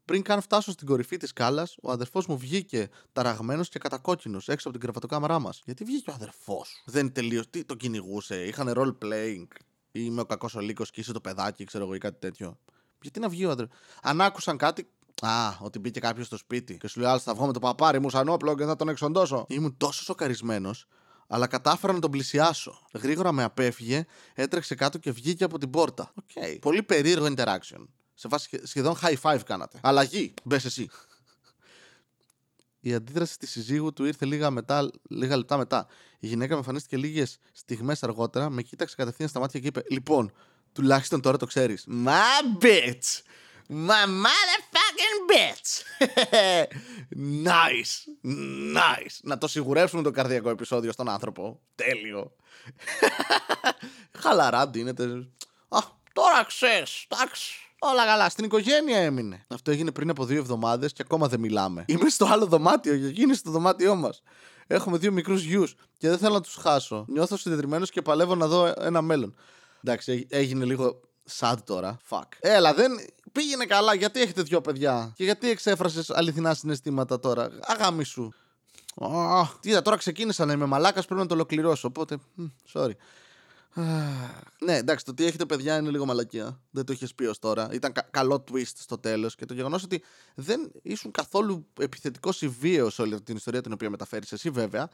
Πριν 0.05 0.22
καν 0.22 0.41
φτάσω 0.41 0.72
στην 0.72 0.88
κορυφή 0.88 1.17
της 1.17 1.29
σκάλας, 1.29 1.77
ο 1.81 1.91
αδερφός 1.91 2.25
μου 2.25 2.38
βγήκε 2.38 2.89
ταραγμένος 3.12 3.69
και 3.69 3.79
κατακόκκινος 3.79 4.48
έξω 4.48 4.69
από 4.69 4.77
την 4.77 4.88
κρεβατοκάμαρά 4.88 5.39
μας. 5.39 5.62
Γιατί 5.65 5.83
βγήκε 5.83 6.10
ο 6.10 6.13
αδερφός; 6.13 6.67
Σου. 6.67 6.91
Δεν 6.91 7.13
τελείω. 7.13 7.43
Τι 7.50 7.63
το 7.63 7.75
κυνηγούσε; 7.75 8.45
Είχαν 8.45 8.74
role 8.75 9.05
playing; 9.05 9.48
Ή 9.91 10.01
είμαι 10.03 10.22
ο 10.22 10.25
κακός 10.25 10.55
ο 10.55 10.60
λύκος 10.60 10.84
και 10.83 11.00
είσαι 11.00 11.12
το 11.12 11.22
παιδάκι, 11.22 11.63
ξέρω 11.63 11.83
εγώ, 11.83 11.93
ή 11.93 11.98
κάτι 11.98 12.19
τέτοιο. 12.19 12.57
Γιατί 13.01 13.19
να 13.19 13.29
βγει 13.29 13.45
ο 13.45 13.50
αδερφός. 13.50 13.74
Αν 14.01 14.22
άκουσαν 14.22 14.57
κάτι. 14.57 14.88
Α, 15.22 15.57
ότι 15.60 15.79
μπήκε 15.79 16.00
κάποιος 16.00 16.25
στο 16.25 16.38
σπίτι 16.38 16.77
και 16.77 16.88
σου 16.88 17.00
λέει: 17.00 17.10
Άλλο 17.10 17.19
θα 17.19 17.33
βγω 17.33 17.45
με 17.45 17.53
το 17.53 17.60
παπάρι 17.60 18.00
μου 18.00 18.10
σαν 18.10 18.29
όπλο 18.29 18.55
και 18.55 18.65
θα 18.65 18.75
τον 18.75 18.89
εξοντώσω. 18.89 19.45
Ήμουν 19.50 19.77
τόσο 19.77 20.03
σοκαρισμένος 20.03 20.88
αλλά 21.27 21.48
κατάφερα 21.48 21.93
να 21.93 22.00
τον 22.00 22.12
πλησιάσω. 22.12 22.81
Γρήγορα 22.93 23.31
με 23.31 23.43
απέφυγε, 23.43 24.05
έτρεξε 24.33 24.75
κάτω 24.75 24.98
και 24.98 25.12
βγήκε 25.12 25.43
από 25.43 25.57
την 25.57 25.69
πόρτα. 25.69 26.12
OK. 26.15 26.29
Okay. 26.36 26.57
Πολύ 26.62 26.83
περίεργο 26.83 27.25
interaction. 27.36 27.86
Σε 28.13 28.27
βάση 28.27 28.60
σχεδόν 28.63 28.96
high 29.01 29.15
five 29.22 29.39
κάνατε. 29.46 29.79
Αλλαγή. 29.82 30.34
Μπες 30.43 30.65
εσύ. 30.65 30.89
Η 32.86 32.93
αντίδραση 32.93 33.38
της 33.38 33.51
συζύγου 33.51 33.93
του 33.93 34.05
ήρθε 34.05 34.25
λίγα, 34.25 34.50
μετά, 34.50 34.89
λίγα 35.10 35.38
λεπτά 35.38 35.58
μετά. 35.58 35.88
Η 36.20 36.27
γυναίκα 36.27 36.51
με 36.51 36.58
εμφανίστηκε 36.58 36.98
λίγες 36.98 37.38
στιγμές 37.51 38.03
αργότερα, 38.03 38.50
με 38.50 38.62
κοίταξε 38.62 38.96
κατευθείαν 38.96 39.29
στα 39.29 39.39
μάτια 39.39 39.60
και 39.60 39.67
είπε: 39.67 39.84
Λοιπόν, 39.89 40.34
τουλάχιστον 40.74 41.22
τώρα 41.22 41.38
το 41.38 41.46
ξέρεις. 41.46 41.88
My 41.89 42.63
bitch! 42.63 43.22
My 43.70 44.05
motherfucking 44.24 45.17
bitch! 45.32 45.70
nice! 47.48 47.93
Nice! 48.75 49.17
Να 49.22 49.38
το 49.38 49.48
σιγουρεύσουμε 49.48 50.01
το 50.01 50.12
καρδιακό 50.12 50.50
επεισόδιο 50.50 50.91
στον 50.91 51.10
άνθρωπο. 51.10 51.60
Τέλειο. 51.75 52.36
Χαλαρά 54.22 54.67
ντύνεται. 54.67 55.03
Α, 55.67 55.79
τώρα 56.13 56.43
ξέρεις, 56.43 57.05
εντάξει. 57.10 57.62
Όλα 57.86 58.06
καλά. 58.06 58.30
Στην 58.30 58.46
οικογένεια 58.46 58.98
έμεινε. 58.98 59.46
Αυτό 59.48 59.72
έγινε 59.72 59.92
πριν 59.92 60.10
από 60.10 60.25
δύο 60.25 60.38
εβδομάδες 60.38 60.94
και 60.94 61.02
ακόμα 61.06 61.28
δεν 61.28 61.40
μιλάμε. 61.40 61.86
Είμαι 61.88 62.10
στο 62.10 62.25
άλλο 62.25 62.46
δωμάτιο. 62.46 62.96
Γίνει 62.96 63.34
στο 63.34 63.52
δωμάτιό 63.52 63.96
μας. 63.96 64.22
Έχουμε 64.68 64.98
δύο 64.98 65.12
μικρούς 65.12 65.44
γιους 65.44 65.75
και 65.98 66.10
δεν 66.10 66.18
θέλω 66.18 66.34
να 66.34 66.42
τους 66.42 66.56
χάσω. 66.56 67.06
Νιώθω 67.08 67.38
συντετριμένο 67.38 67.86
και 67.86 68.02
παλεύω 68.02 68.36
να 68.36 68.48
δω 68.48 68.74
ένα 68.78 69.02
μέλλον. 69.02 69.36
Εντάξει, 69.84 70.28
έγινε 70.30 70.66
λίγο 70.66 71.00
sad 71.40 71.56
τώρα. 71.66 71.98
Fuck. 72.10 72.24
Έλα, 72.40 72.74
δεν 72.74 72.92
πήγαινε 73.32 73.66
καλά. 73.66 73.94
Γιατί 73.94 74.22
έχετε 74.22 74.42
δύο 74.42 74.62
παιδιά; 74.62 75.13
Και 75.16 75.24
γιατί 75.24 75.50
εξέφρασες 75.50 76.10
αληθινά 76.10 76.54
συναισθήματα 76.54 77.20
τώρα; 77.20 77.50
Αγάμι 77.62 78.04
σου. 78.04 78.34
Oh, 78.96 79.46
τι 79.60 79.70
είδα, 79.70 79.82
τώρα 79.82 79.98
ξεκίνησα 79.98 80.46
να 80.46 80.54
είμαι 80.54 80.66
μαλάκας, 80.66 81.06
πρέπει 81.06 81.22
να 81.22 81.28
το 81.28 81.34
ολοκληρώσω. 81.34 81.88
Οπότε, 81.88 82.18
sorry. 82.74 82.92
Ναι, 84.60 84.77
εντάξει, 84.77 85.06
το 85.06 85.13
τι 85.13 85.25
έχετε 85.25 85.46
παιδιά 85.46 85.77
είναι 85.77 85.89
λίγο 85.89 86.06
μαλακία. 86.06 86.60
Δεν 86.72 86.86
το 86.86 86.94
είχες 86.94 87.13
πει 87.13 87.25
ως 87.25 87.39
τώρα. 87.39 87.68
Ήταν 87.72 87.92
κα- 87.92 88.08
καλό 88.12 88.44
twist 88.51 88.72
στο 88.75 88.98
τέλος 88.98 89.36
και 89.36 89.46
το 89.46 89.53
γεγονός 89.53 89.84
ότι 89.84 90.03
δεν 90.36 90.72
ήσουν 90.82 91.12
καθόλου 91.12 91.68
επιθετικός 91.80 92.42
ή 92.42 92.48
βίαιος 92.48 92.94
σε 92.94 93.01
όλη 93.01 93.22
την 93.22 93.36
ιστορία 93.36 93.62
την 93.62 93.74
οποία 93.74 93.89
μεταφέρεις 93.89 94.32
εσύ, 94.32 94.50
βέβαια. 94.50 94.89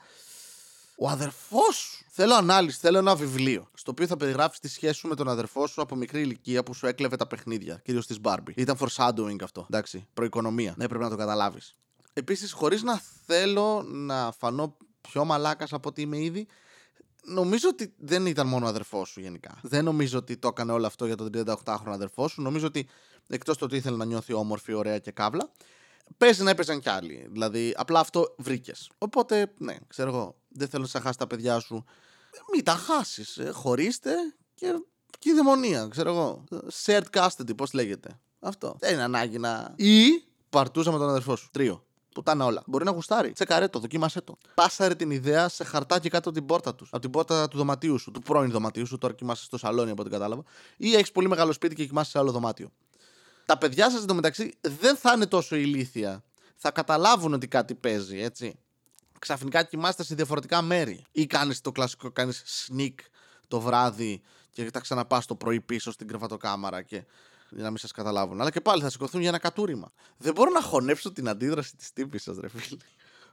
Ο 1.01 1.09
αδερφός 1.09 1.75
σου. 1.75 2.05
Θέλω 2.09 2.33
ανάλυση, 2.35 2.77
θέλω 2.79 2.97
ένα 2.97 3.15
βιβλίο. 3.15 3.69
Στο 3.73 3.91
οποίο 3.91 4.07
θα 4.07 4.17
περιγράψει 4.17 4.59
τη 4.59 4.67
σχέση 4.67 4.93
σου 4.93 5.07
με 5.07 5.15
τον 5.15 5.27
αδερφό 5.29 5.67
σου 5.67 5.81
από 5.81 5.95
μικρή 5.95 6.21
ηλικία 6.21 6.63
που 6.63 6.73
σου 6.73 6.87
έκλεβε 6.87 7.15
τα 7.15 7.27
παιχνίδια. 7.27 7.81
Κυρίως 7.83 8.07
της 8.07 8.17
Barbie. 8.23 8.55
Ήταν 8.55 8.77
foreshadowing 8.79 9.43
αυτό. 9.43 9.65
Εντάξει. 9.69 10.07
Προοικονομία. 10.13 10.73
Ναι, 10.77 10.87
πρέπει 10.87 11.03
να 11.03 11.09
το 11.09 11.15
καταλάβεις. 11.15 11.75
Επίσης, 12.13 12.51
χωρίς 12.51 12.81
να 12.83 13.01
θέλω 13.25 13.81
να 13.83 14.31
φανώ 14.37 14.77
πιο 15.01 15.25
μαλάκας 15.25 15.73
από 15.73 15.89
ότι 15.89 16.01
είμαι 16.01 16.17
ήδη, 16.17 16.47
νομίζω 17.23 17.69
ότι 17.69 17.93
δεν 17.97 18.25
ήταν 18.25 18.47
μόνο 18.47 18.65
ο 18.65 18.69
αδερφός 18.69 19.09
σου 19.09 19.19
γενικά. 19.19 19.59
Δεν 19.61 19.83
νομίζω 19.83 20.17
ότι 20.17 20.37
το 20.37 20.47
έκανε 20.47 20.71
όλο 20.71 20.85
αυτό 20.85 21.05
για 21.05 21.15
τον 21.15 21.29
38χρονο 21.33 21.91
αδερφό 21.91 22.27
σου. 22.27 22.41
Νομίζω 22.41 22.67
ότι 22.67 22.87
εκτός 23.27 23.57
το 23.57 23.65
ότι 23.65 23.75
ήθελε 23.75 23.97
να 23.97 24.05
νιώθει 24.05 24.33
όμορφη, 24.33 24.73
ωραία 24.73 24.99
και 24.99 25.11
κάβλα, 25.11 25.51
παίζει 26.17 26.43
να 26.43 26.49
έπαιζαν 26.49 26.79
κι 26.79 26.89
άλλοι. 26.89 27.27
Δηλαδή, 27.31 27.73
απλά 27.77 27.99
αυτό 27.99 28.35
βρήκες. 28.37 28.89
Οπότε, 28.97 29.53
ναι, 29.57 29.75
ξέρω 29.87 30.09
εγώ, 30.09 30.35
δεν 30.49 30.67
θέλω 30.67 30.83
να 30.83 30.89
σε 30.89 30.99
χάσει 30.99 31.17
τα 31.17 31.27
παιδιά 31.27 31.59
σου. 31.59 31.85
Μην 32.53 32.63
τα 32.63 32.73
χάσεις. 32.73 33.37
Ε, 33.37 33.49
χωρίστε 33.49 34.13
και 34.53 34.73
και 35.19 35.29
η 35.29 35.33
δαιμονία, 35.33 35.87
ξέρω 35.89 36.09
εγώ. 36.09 36.43
Shared 36.85 37.03
custody, 37.11 37.57
πώς 37.57 37.73
λέγεται. 37.73 38.19
Αυτό. 38.39 38.75
Δεν 38.79 38.93
είναι 38.93 39.03
ανάγκη 39.03 39.37
να. 39.37 39.73
ή 39.75 40.23
παρτούζα 40.49 40.91
με 40.91 40.97
τον 40.97 41.09
αδερφό 41.09 41.35
σου. 41.35 41.49
Τρίο. 41.51 41.83
Πουτάνα 42.13 42.45
όλα. 42.45 42.63
Μπορεί 42.65 42.83
να 42.83 42.91
γουστάρει. 42.91 43.31
Τσεκαρέ 43.31 43.67
το, 43.67 43.79
δοκίμασέ 43.79 44.21
το. 44.21 44.37
Πάσαρε 44.53 44.95
την 44.95 45.11
ιδέα 45.11 45.49
σε 45.49 45.63
χαρτάκι 45.63 46.09
κάτω 46.09 46.29
από 46.29 46.37
την 46.37 46.47
πόρτα 46.47 46.75
τους. 46.75 46.89
Από 46.91 47.01
την 47.01 47.09
πόρτα 47.09 47.47
του 47.47 47.57
δωματίου 47.57 47.97
σου, 47.97 48.11
του 48.11 48.21
πρώην 48.21 48.51
δωματίου 48.51 48.85
σου. 48.85 48.97
Τώρα 48.97 49.13
κοιμάσαι 49.13 49.43
στο 49.43 49.57
σαλόνι 49.57 49.91
από 49.91 50.01
ό,τι 50.01 50.09
κατάλαβα. 50.09 50.43
Ή 50.77 50.95
έχεις 50.95 51.11
πολύ 51.11 51.27
μεγάλο 51.27 51.53
σπίτι 51.53 51.75
και 51.75 51.85
κοιμάσαι 51.85 52.09
σε 52.09 52.19
άλλο 52.19 52.31
δωμάτιο. 52.31 52.71
Τα 53.45 53.57
παιδιά 53.57 53.89
σας 53.89 54.01
εντωμεταξύ 54.01 54.53
δεν 54.61 54.95
θα 54.95 55.13
είναι 55.13 55.25
τόσο 55.25 55.55
ηλίθια. 55.55 56.23
Θα 56.55 56.71
καταλάβουν 56.71 57.33
ότι 57.33 57.47
κάτι 57.47 57.75
παίζει, 57.75 58.21
έτσι. 58.21 58.59
Ξαφνικά 59.19 59.63
κοιμάστε 59.63 60.03
σε 60.03 60.15
διαφορετικά 60.15 60.61
μέρη. 60.61 61.05
Ή 61.11 61.25
κάνεις 61.25 61.61
το 61.61 61.71
κλασικό, 61.71 62.11
κάνεις 62.11 62.43
sneak 62.67 62.95
το 63.47 63.59
βράδυ 63.59 64.21
και 64.49 64.71
τα 64.71 64.79
ξαναπάς 64.79 65.25
το 65.25 65.35
πρωί 65.35 65.61
πίσω 65.61 65.91
στην 65.91 66.07
κρεβατοκάμαρα 66.07 66.81
και 66.81 67.03
για 67.51 67.63
να 67.63 67.69
μην 67.69 67.77
σας 67.77 67.91
καταλάβουν. 67.91 68.41
Αλλά 68.41 68.51
και 68.51 68.61
πάλι 68.61 68.81
θα 68.81 68.89
σηκωθούν 68.89 69.19
για 69.19 69.29
ένα 69.29 69.39
κατούριμα. 69.39 69.91
Δεν 70.17 70.33
μπορώ 70.33 70.49
να 70.49 70.61
χωνέψω 70.61 71.11
την 71.11 71.29
αντίδραση 71.29 71.75
της 71.75 71.93
τύπης 71.93 72.23
σας, 72.23 72.37
ρε 72.37 72.47
φίλε. 72.47 72.81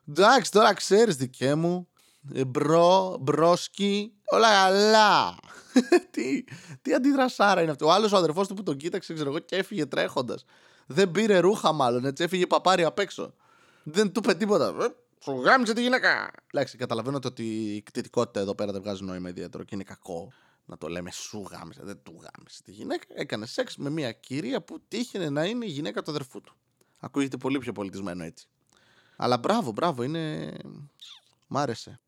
Εντάξει, 0.08 0.50
τώρα 0.50 0.74
ξέρεις 0.74 1.16
δικέ 1.16 1.54
μου. 1.54 1.88
Ε, 2.34 2.44
Μπρο, 2.44 3.16
μπρόσκι, 3.20 4.12
όλα 4.24 4.48
καλά. 4.48 5.36
τι, 6.10 6.44
τι 6.82 6.94
αντιδρασάρα 6.94 7.62
είναι 7.62 7.70
αυτό. 7.70 7.86
Ο 7.86 7.92
άλλος 7.92 8.12
ο 8.12 8.16
αδερφός 8.16 8.48
του 8.48 8.54
που 8.54 8.62
τον 8.62 8.76
κοίταξε, 8.76 9.14
ξέρω 9.14 9.28
εγώ, 9.28 9.38
και 9.38 9.56
έφυγε 9.56 9.86
τρέχοντας. 9.86 10.44
Δεν 10.86 11.10
πήρε 11.10 11.38
ρούχα, 11.38 11.72
μάλλον 11.72 12.04
έτσι. 12.04 12.22
Έφυγε 12.22 12.46
παπάρι 12.46 12.84
απ' 12.84 12.98
έξω. 12.98 13.34
Δεν 13.82 14.12
του 14.12 14.20
είπε 14.24 14.34
τίποτα. 14.34 14.74
Ε, 14.80 14.86
Σου 15.22 15.40
γάμισε 15.40 15.72
τη 15.72 15.82
γυναίκα. 15.82 16.30
Εντάξει, 16.52 16.76
καταλαβαίνω 16.76 17.18
ότι 17.24 17.44
η 17.74 17.82
κτητικότητα 17.82 18.40
εδώ 18.40 18.54
πέρα 18.54 18.72
δεν 18.72 18.82
βγάζει 18.82 19.04
νόημα 19.04 19.28
ιδιαίτερο 19.28 19.64
και 19.64 19.74
είναι 19.74 19.84
κακό 19.84 20.32
να 20.66 20.78
το 20.78 20.88
λέμε 20.88 21.10
σου 21.10 21.44
γάμισε. 21.50 21.82
Δεν 21.84 22.02
του 22.02 22.12
γάμισε 22.12 22.62
τη 22.62 22.72
γυναίκα. 22.72 23.06
Έκανε 23.08 23.46
σεξ 23.46 23.76
με 23.76 23.90
μια 23.90 24.12
κυρία 24.12 24.62
που 24.62 24.80
τύχαινε 24.88 25.30
να 25.30 25.44
είναι 25.44 25.64
η 25.64 25.68
γυναίκα 25.68 26.02
του 26.02 26.10
αδερφού 26.10 26.40
του. 26.40 26.56
Ακούγεται 26.98 27.36
πολύ 27.36 27.58
πιο 27.58 27.72
πολιτισμένο 27.72 28.24
έτσι. 28.24 28.48
Αλλά 29.16 29.38
μπράβο, 29.38 29.72
μπράβο, 29.72 30.02
είναι. 30.02 30.54
Μ' 31.46 31.56
άρεσε. 31.56 32.00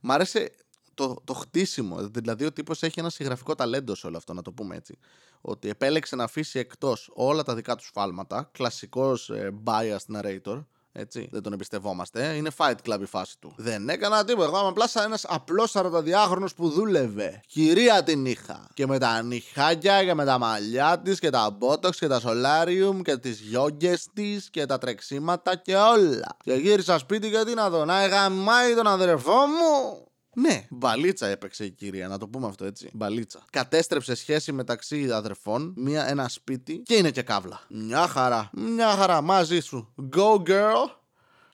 Μ' 0.00 0.10
άρεσε 0.10 0.50
το, 0.94 1.16
το 1.24 1.34
χτίσιμο. 1.34 2.08
Δηλαδή, 2.08 2.44
ο 2.44 2.52
τύπος 2.52 2.82
έχει 2.82 3.00
ένα 3.00 3.10
συγγραφικό 3.10 3.54
ταλέντο 3.54 3.94
σε 3.94 4.06
όλο 4.06 4.16
αυτό, 4.16 4.32
να 4.32 4.42
το 4.42 4.52
πούμε 4.52 4.76
έτσι. 4.76 4.98
Ότι 5.40 5.68
επέλεξε 5.68 6.16
να 6.16 6.24
αφήσει 6.24 6.58
εκτός 6.58 7.10
όλα 7.14 7.42
τα 7.42 7.54
δικά 7.54 7.76
του 7.76 7.84
σφάλματα. 7.84 8.50
Κλασικός 8.52 9.30
ε, 9.30 9.54
biased 9.64 10.16
narrator. 10.16 10.64
Έτσι, 10.98 11.28
δεν 11.32 11.42
τον 11.42 11.52
εμπιστευόμαστε. 11.52 12.34
Είναι 12.34 12.50
fight 12.56 12.74
club 12.84 13.00
η 13.00 13.04
φάση 13.04 13.38
του. 13.38 13.54
Δεν 13.56 13.88
έκανα 13.88 14.24
τίποτα. 14.24 14.46
Εγώ 14.46 14.58
είμαι 14.58 14.68
απλά 14.68 14.88
σαν 14.88 15.04
ένας 15.04 15.24
απλός 15.28 15.72
42χρονο 15.74 16.46
που 16.56 16.68
δούλευε. 16.68 17.40
Κυρία 17.46 18.02
την 18.02 18.26
είχα. 18.26 18.68
Και 18.74 18.86
με 18.86 18.98
τα 18.98 19.22
νυχάκια 19.22 20.04
και 20.04 20.14
με 20.14 20.24
τα 20.24 20.38
μαλλιά 20.38 20.98
της 20.98 21.18
και 21.18 21.30
τα 21.30 21.58
botox 21.60 21.94
και 21.94 22.06
τα 22.06 22.20
solarium 22.24 23.02
και 23.02 23.16
τις 23.16 23.40
γιόγκες 23.40 24.06
της 24.14 24.50
και 24.50 24.66
τα 24.66 24.78
τρεξίματα 24.78 25.56
και 25.56 25.76
όλα. 25.76 26.36
Και 26.44 26.52
γύρισα 26.52 26.98
σπίτι 26.98 27.28
γιατί 27.28 27.54
να 27.54 27.70
δω. 27.70 27.84
Να 27.84 28.06
γαμάει 28.06 28.74
τον 28.74 28.86
αδερφό 28.86 29.36
μου. 29.46 30.06
Ναι, 30.38 30.66
μπαλίτσα 30.70 31.26
έπαιξε 31.26 31.64
η 31.64 31.70
κυρία, 31.70 32.08
να 32.08 32.18
το 32.18 32.28
πούμε 32.28 32.46
αυτό 32.46 32.64
έτσι. 32.64 32.90
Μπαλίτσα. 32.92 33.44
Κατέστρεψε 33.50 34.14
σχέση 34.14 34.52
μεταξύ 34.52 35.10
αδερφών, 35.12 35.72
μία, 35.76 36.08
ένα 36.08 36.28
σπίτι 36.28 36.78
και 36.78 36.94
είναι 36.94 37.10
και 37.10 37.22
καύλα. 37.22 37.60
Μια 37.68 38.08
χαρά. 38.08 38.50
Μια 38.52 38.88
χαρά, 38.88 39.20
μαζί 39.20 39.60
σου. 39.60 39.94
Go 40.16 40.42
girl. 40.48 40.90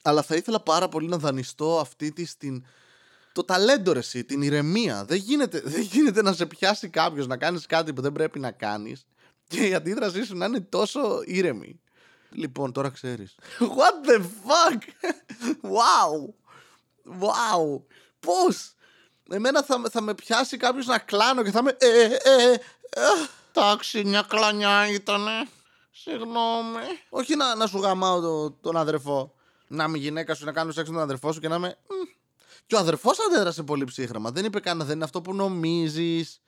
Αλλά 0.01 0.21
θα 0.21 0.35
ήθελα 0.35 0.59
πάρα 0.59 0.89
πολύ 0.89 1.07
να 1.07 1.17
δανειστώ 1.17 1.79
αυτή 1.79 2.11
τη 2.11 2.37
την. 2.37 2.65
Το 3.33 3.43
ταλέντο 3.43 3.91
ρε 3.93 3.99
εσύ, 3.99 4.23
την 4.23 4.41
ηρεμία. 4.41 5.05
Δεν 5.05 5.17
γίνεται, 5.17 5.61
δεν 5.75 5.81
γίνεται 5.81 6.21
να 6.21 6.33
σε 6.33 6.45
πιάσει 6.45 6.89
κάποιος 6.89 7.27
να 7.27 7.37
κάνεις 7.37 7.65
κάτι 7.65 7.93
που 7.93 8.01
δεν 8.01 8.11
πρέπει 8.11 8.39
να 8.39 8.51
κάνεις 8.51 9.05
και 9.47 9.67
η 9.67 9.73
αντίδρασή 9.73 10.23
σου 10.23 10.37
να 10.37 10.45
είναι 10.45 10.61
τόσο 10.61 11.21
ήρεμη. 11.25 11.79
Λοιπόν, 12.29 12.71
τώρα 12.71 12.89
ξέρεις. 12.89 13.35
What 13.77 14.09
the 14.09 14.19
fuck! 14.19 14.81
wow! 15.77 16.33
Wow! 17.21 17.81
Πώς! 18.25 18.73
Εμένα 19.29 19.63
θα, 19.63 19.81
θα 19.91 20.01
με 20.01 20.13
πιάσει 20.13 20.57
κάποιος 20.57 20.85
να 20.85 20.97
κλάνω 20.97 21.43
και 21.43 21.51
θα 21.51 21.63
με. 21.63 21.75
Ε, 21.77 21.87
ε, 21.87 22.03
ε, 22.03 22.51
ε, 22.51 22.59
Εντάξει, 23.55 24.03
μια 24.03 24.25
κλανιά 24.27 24.87
ήτανε. 24.87 25.47
Συγγνώμη. 25.91 26.79
Όχι 27.09 27.35
να, 27.35 27.55
να 27.55 27.67
σου 27.67 27.77
γαμάω 27.77 28.21
το, 28.21 28.51
τον 28.51 28.77
αδερφό. 28.77 29.33
Να 29.67 29.83
είμαι 29.83 29.97
γυναίκα 29.97 30.33
σου, 30.33 30.45
να 30.45 30.51
κάνω 30.51 30.71
σεξ 30.71 30.87
με 30.87 30.93
τον 30.93 31.03
αδερφό 31.03 31.31
σου 31.31 31.39
και 31.39 31.47
να 31.47 31.55
είμαι. 31.55 31.77
«Μμ». 31.87 32.09
Και 32.65 32.75
ο 32.75 32.77
αδερφός 32.77 33.17
αντέδρασε 33.19 33.63
πολύ 33.63 33.85
ψύχρεμα. 33.85 34.31
Δεν 34.31 34.45
είπε 34.45 34.59
κανένα, 34.59 34.85
δεν 34.85 34.95
είναι 34.95 35.03
αυτό 35.03 35.21
που 35.21 35.33
νομίζεις. 35.33 36.41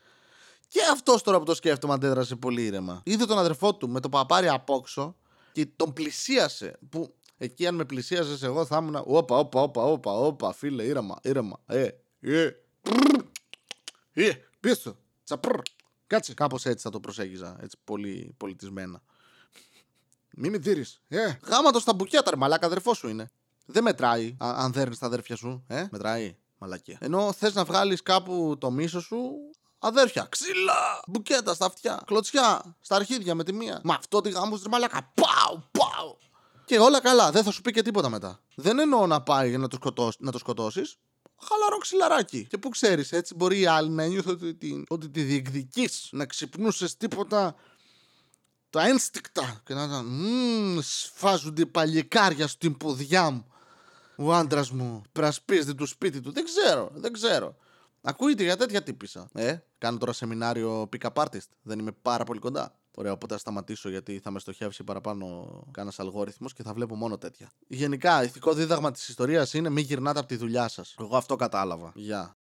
Και 0.68 0.80
αυτός 0.92 1.22
τώρα 1.22 1.40
που 1.40 1.46
το 1.46 1.56
σκέφτομαι 1.56 1.94
αντέδρασε 1.94 2.36
πολύ 2.36 2.66
ήρεμα. 2.66 3.02
Είδε 3.04 3.26
τον 3.26 3.38
αδερφό 3.38 3.76
του 3.76 3.90
με 3.90 4.00
το 4.00 4.10
παπάρι 4.10 4.48
απόξω 4.48 5.16
και 5.52 5.68
τον 5.76 5.94
πλησίασε. 5.94 6.80
Που 6.90 7.14
εκεί 7.38 7.68
αν 7.68 7.76
με 7.76 7.86
πλησίασε 7.86 8.46
εγώ 8.46 8.66
θα 8.66 8.78
ήμουν. 8.78 8.96
Όπα, 9.06 9.38
όπα, 9.38 9.62
όπα, 9.62 9.84
όπα, 9.84 10.12
όπα, 10.12 10.54
φίλε, 10.54 10.84
ήρεμα, 10.84 11.20
ήρεμα. 11.22 11.60
Ε, 11.66 11.88
ε. 12.20 12.50
Ε, 14.14 14.32
πίσω. 14.60 14.98
Τσαπρ. 15.24 15.60
Κάτσε. 16.08 16.34
Κάπως 16.34 16.66
έτσι 16.66 16.84
θα 16.84 16.90
το 16.90 17.00
προσέγγιζα. 17.00 17.58
Έτσι 17.62 17.78
πολύ 17.84 18.34
πολιτισμένα. 18.38 19.02
Μη 20.38 20.50
με 20.50 20.58
δίνεις. 20.58 21.02
Ε, 21.08 21.38
γάμα 21.48 21.72
το 21.72 21.80
στα 21.80 21.94
μπουκέτα, 21.94 22.30
ρε 22.30 22.36
μαλάκα, 22.36 22.66
αδερφός 22.66 22.98
σου 22.98 23.08
είναι. 23.08 23.32
Δεν 23.66 23.84
μετράει 23.84 24.36
α- 24.40 24.54
αν 24.58 24.72
δέρνεις 24.72 24.98
τα 25.00 25.06
αδέρφια 25.06 25.36
σου. 25.36 25.64
Ε, 25.68 25.88
μετράει. 25.92 26.36
Μαλακία. 26.58 26.98
Ενώ 27.02 27.32
θες 27.34 27.54
να 27.54 27.64
βγάλεις 27.66 28.02
κάπου 28.02 28.56
το 28.60 28.72
μίσο 28.72 29.00
σου, 29.02 29.20
αδέρφια. 29.80 30.28
Ξύλα! 30.30 31.02
Μπουκέτα 31.08 31.54
στα 31.54 31.66
αυτιά. 31.66 32.02
Κλωτσιά. 32.06 32.76
Στα 32.82 32.96
αρχίδια 32.96 33.36
με 33.36 33.44
τη 33.44 33.54
μία. 33.54 33.82
Μα 33.84 33.94
αυτό 33.94 34.22
τη 34.22 34.30
γάμου 34.30 34.56
ρε 34.64 34.70
μαλάκα. 34.70 35.12
Πάου, 35.14 35.64
πάου. 35.72 35.85
Και 36.66 36.80
όλα 36.80 37.02
καλά. 37.02 37.32
Δεν 37.32 37.44
θα 37.44 37.52
σου 37.52 37.62
πει 37.62 37.72
και 37.72 37.82
τίποτα 37.82 38.10
μετά. 38.10 38.40
Δεν 38.56 38.80
εννοώ 38.80 39.08
να 39.08 39.22
πάει 39.22 39.50
για 39.50 39.58
να 39.58 39.68
το, 39.68 39.76
σκοτώσει, 39.76 40.18
να 40.22 40.32
το 40.32 40.38
σκοτώσεις. 40.38 40.96
Χαλαρό 41.42 41.78
ξυλαράκι. 41.78 42.48
Και 42.50 42.58
που 42.58 42.70
ξέρεις, 42.70 43.12
έτσι 43.12 43.36
μπορεί 43.36 43.60
οι 43.60 43.66
άλλοι 43.66 43.90
να 43.90 44.06
νιώθουν 44.06 44.32
ότι, 44.32 44.54
τη- 44.56 44.84
ότι 44.88 45.10
τη 45.10 45.22
διεκδική. 45.22 45.90
Να 46.12 46.26
ξυπνούσες 46.26 46.98
τίποτα 46.98 47.56
τα 48.70 48.88
ένστικτα 48.88 49.62
και 49.66 49.74
να 49.74 49.84
ήταν 49.84 50.06
«Μμμ, 50.06 50.80
σφάζονται 50.82 51.62
οι 51.62 51.66
παλικάρια 51.66 52.48
στην 52.48 52.78
ποδιά 52.78 53.30
μου. 53.30 53.46
Ο 54.18 54.34
άντρας 54.34 54.72
μου 54.72 55.02
πρασπίζεται 55.12 55.74
του 55.74 55.86
σπίτι 55.86 56.22
του. 56.22 56.32
Δεν 56.32 56.44
ξέρω, 56.46 56.92
δεν 56.94 57.14
ξέρω. 57.14 57.56
Ακούγεται 58.02 58.44
για 58.44 58.58
τέτοια 58.58 58.84
τύπησα. 58.84 59.30
Ε, 59.34 59.58
κάνω 59.78 59.98
τώρα 59.98 60.14
σεμινάριο 60.14 60.90
pick-up 60.98 61.24
artist. 61.24 61.48
Δεν 61.62 61.80
είμαι 61.80 61.92
πάρα 62.02 62.24
πολύ 62.24 62.40
κοντά. 62.40 62.76
Ωραία, 62.98 63.12
οπότε 63.12 63.34
θα 63.34 63.40
σταματήσω 63.40 63.90
γιατί 63.90 64.20
θα 64.20 64.32
με 64.32 64.40
στοχεύσει 64.40 64.84
παραπάνω 64.84 65.48
κανένας 65.72 66.00
αλγόριθμος 66.00 66.54
και 66.54 66.64
θα 66.64 66.74
βλέπω 66.74 66.96
μόνο 66.96 67.18
τέτοια. 67.18 67.52
Γενικά, 67.68 68.24
ηθικό 68.24 68.54
δίδαγμα 68.54 68.92
της 68.92 69.08
ιστορίας 69.08 69.54
είναι 69.54 69.70
μην 69.70 69.84
γυρνάτε 69.84 70.20
από 70.20 70.28
τη 70.28 70.36
δουλειά 70.36 70.68
σας. 70.68 70.96
Εγώ 71.00 71.18
αυτό 71.18 71.36
κατάλαβα. 71.36 71.92
Γεια. 71.96 72.38